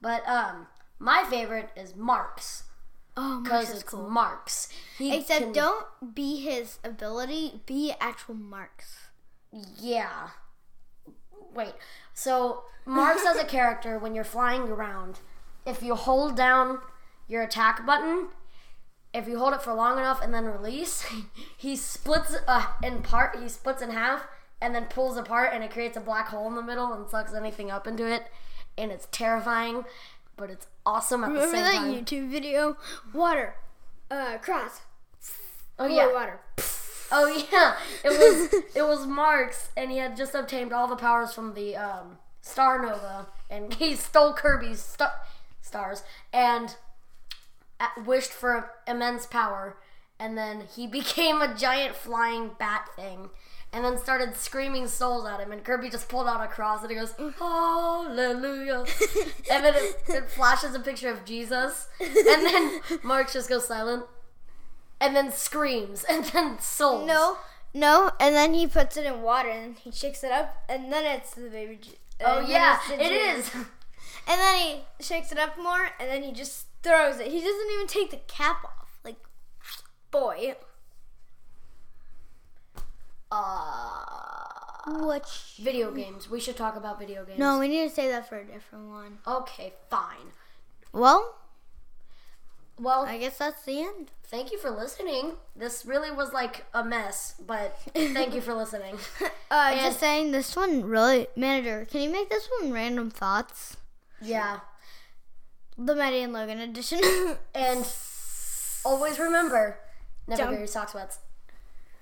But 0.00 0.26
um, 0.28 0.66
my 0.98 1.22
favorite 1.30 1.70
is 1.76 1.94
Marx 1.94 2.64
Oh, 3.16 3.40
because 3.42 3.70
it's 3.70 3.82
cool. 3.82 4.08
Marx. 4.08 4.68
He 4.98 5.16
Except 5.16 5.40
can- 5.40 5.52
don't 5.52 6.14
be 6.14 6.40
his 6.40 6.78
ability, 6.82 7.60
be 7.66 7.92
actual 8.00 8.34
Marx. 8.34 9.08
Yeah. 9.78 10.30
Wait. 11.54 11.74
So 12.14 12.62
Marx 12.86 13.24
as 13.26 13.36
a 13.36 13.44
character, 13.58 13.98
when 13.98 14.14
you're 14.14 14.24
flying 14.24 14.62
around, 14.62 15.20
if 15.66 15.82
you 15.82 15.94
hold 15.94 16.36
down 16.36 16.78
your 17.28 17.42
attack 17.42 17.84
button, 17.84 18.28
if 19.12 19.28
you 19.28 19.38
hold 19.38 19.52
it 19.52 19.60
for 19.62 19.74
long 19.74 19.98
enough 19.98 20.22
and 20.22 20.32
then 20.32 20.46
release, 20.46 21.04
he 21.56 21.76
splits 21.76 22.34
uh, 22.48 22.66
in 22.82 23.02
part. 23.02 23.38
He 23.38 23.48
splits 23.48 23.82
in 23.82 23.90
half 23.90 24.24
and 24.60 24.74
then 24.74 24.84
pulls 24.86 25.16
apart, 25.16 25.50
and 25.52 25.62
it 25.64 25.72
creates 25.72 25.96
a 25.96 26.00
black 26.00 26.28
hole 26.28 26.46
in 26.46 26.54
the 26.54 26.62
middle 26.62 26.92
and 26.92 27.08
sucks 27.08 27.34
anything 27.34 27.70
up 27.70 27.86
into 27.86 28.06
it. 28.06 28.22
And 28.78 28.90
it's 28.92 29.08
terrifying, 29.10 29.84
but 30.36 30.50
it's 30.50 30.66
awesome 30.86 31.24
at 31.24 31.28
the 31.28 31.34
Remember 31.34 31.56
same 31.56 31.64
that 31.64 31.74
time. 31.74 31.92
YouTube 31.94 32.30
video? 32.30 32.76
Water. 33.12 33.54
Uh, 34.10 34.38
cross. 34.38 34.80
oh 35.78 35.86
Blue 35.86 35.96
yeah. 35.96 36.12
water. 36.12 36.40
Oh 37.14 37.26
yeah, 37.52 37.76
it 38.04 38.08
was 38.08 38.62
it 38.74 38.82
was 38.82 39.06
Marx, 39.06 39.68
and 39.76 39.90
he 39.90 39.98
had 39.98 40.16
just 40.16 40.34
obtained 40.34 40.72
all 40.72 40.86
the 40.88 40.96
powers 40.96 41.32
from 41.34 41.54
the 41.54 41.76
um, 41.76 42.18
Star 42.40 42.80
Nova, 42.80 43.26
and 43.50 43.74
he 43.74 43.94
stole 43.94 44.32
Kirby's 44.32 44.80
sta- 44.82 45.20
stars 45.60 46.02
and 46.32 46.76
uh, 47.78 47.88
wished 48.06 48.30
for 48.32 48.70
immense 48.88 49.26
power, 49.26 49.76
and 50.18 50.36
then 50.38 50.64
he 50.74 50.86
became 51.00 51.42
a 51.42 51.54
giant 51.54 51.94
flying 51.94 52.52
bat 52.58 52.88
thing, 52.96 53.28
and 53.72 53.84
then 53.84 53.98
started 53.98 54.36
screaming 54.36 54.86
souls 54.86 55.26
at 55.26 55.40
him, 55.40 55.52
and 55.52 55.64
Kirby 55.64 55.88
just 55.90 56.08
pulled 56.08 56.26
out 56.26 56.42
a 56.42 56.46
cross, 56.46 56.82
and 56.82 56.90
he 56.90 56.96
goes 56.96 57.14
Hallelujah, 57.38 58.84
and 59.50 59.64
then 59.64 59.74
it, 59.74 59.96
it 60.08 60.30
flashes 60.30 60.74
a 60.74 60.80
picture 60.80 61.10
of 61.10 61.24
Jesus, 61.24 61.88
and 62.00 62.14
then 62.16 62.80
Mark 63.02 63.32
just 63.32 63.48
goes 63.48 63.66
silent. 63.66 64.04
And 65.00 65.16
then 65.16 65.32
screams, 65.32 66.04
and 66.04 66.24
then 66.26 66.60
souls. 66.60 67.08
No, 67.08 67.38
no, 67.74 68.12
and 68.20 68.34
then 68.36 68.54
he 68.54 68.66
puts 68.68 68.96
it 68.96 69.04
in 69.04 69.22
water 69.22 69.48
and 69.48 69.76
he 69.76 69.90
shakes 69.90 70.22
it 70.22 70.30
up, 70.30 70.62
and 70.68 70.92
then 70.92 71.04
it's 71.04 71.34
the 71.34 71.48
baby. 71.48 71.78
Ju- 71.80 71.90
uh, 72.20 72.24
Oh 72.26 72.38
and 72.38 72.48
yeah, 72.48 72.78
it's 72.78 72.88
the 72.88 73.02
it 73.02 73.12
is. 73.12 73.50
And 74.28 74.40
then 74.40 74.58
he 74.58 75.04
shakes 75.04 75.32
it 75.32 75.38
up 75.38 75.58
more, 75.58 75.90
and 75.98 76.08
then 76.08 76.22
he 76.22 76.30
just 76.32 76.66
throws 76.82 77.18
it. 77.18 77.26
He 77.28 77.40
doesn't 77.40 77.72
even 77.72 77.86
take 77.88 78.10
the 78.10 78.20
cap 78.28 78.64
off. 78.64 79.00
Like, 79.04 79.16
boy. 80.10 80.54
Uh, 83.32 85.00
What? 85.04 85.26
video 85.58 85.90
games. 85.90 86.28
We 86.28 86.40
should 86.40 86.56
talk 86.56 86.76
about 86.76 86.98
video 86.98 87.24
games. 87.24 87.38
No, 87.38 87.58
we 87.58 87.68
need 87.68 87.88
to 87.88 87.94
say 87.94 88.08
that 88.08 88.28
for 88.28 88.36
a 88.38 88.44
different 88.44 88.90
one. 88.90 89.18
Okay, 89.26 89.72
fine. 89.90 90.32
Well, 90.92 91.36
Well, 92.78 93.04
I 93.06 93.16
guess 93.18 93.38
that's 93.38 93.62
the 93.64 93.80
end. 93.80 94.10
thank 94.24 94.50
you 94.52 94.58
for 94.58 94.70
listening. 94.70 95.34
This 95.56 95.84
really 95.86 96.10
was 96.10 96.32
like 96.32 96.64
a 96.74 96.82
mess, 96.84 97.34
but 97.46 97.78
thank 97.94 98.34
you 98.34 98.40
for 98.40 98.54
listening. 98.54 98.96
Uh, 99.52 99.74
just 99.76 100.00
saying, 100.00 100.32
this 100.32 100.56
one 100.56 100.82
really, 100.82 101.26
manager. 101.36 101.86
Can 101.90 102.00
you 102.00 102.08
make 102.08 102.30
this 102.30 102.48
one 102.58 102.72
random 102.72 103.10
thoughts? 103.10 103.76
Yeah. 104.22 104.60
The 105.76 105.94
Maddie 105.94 106.22
and 106.22 106.32
Logan 106.32 106.58
edition. 106.58 107.00
And 107.54 107.86
always 108.82 109.18
remember 109.18 109.78
never 110.26 110.40
Don't- 110.42 110.50
wear 110.52 110.58
your 110.60 110.66
sock 110.66 110.88
sweats. 110.88 111.18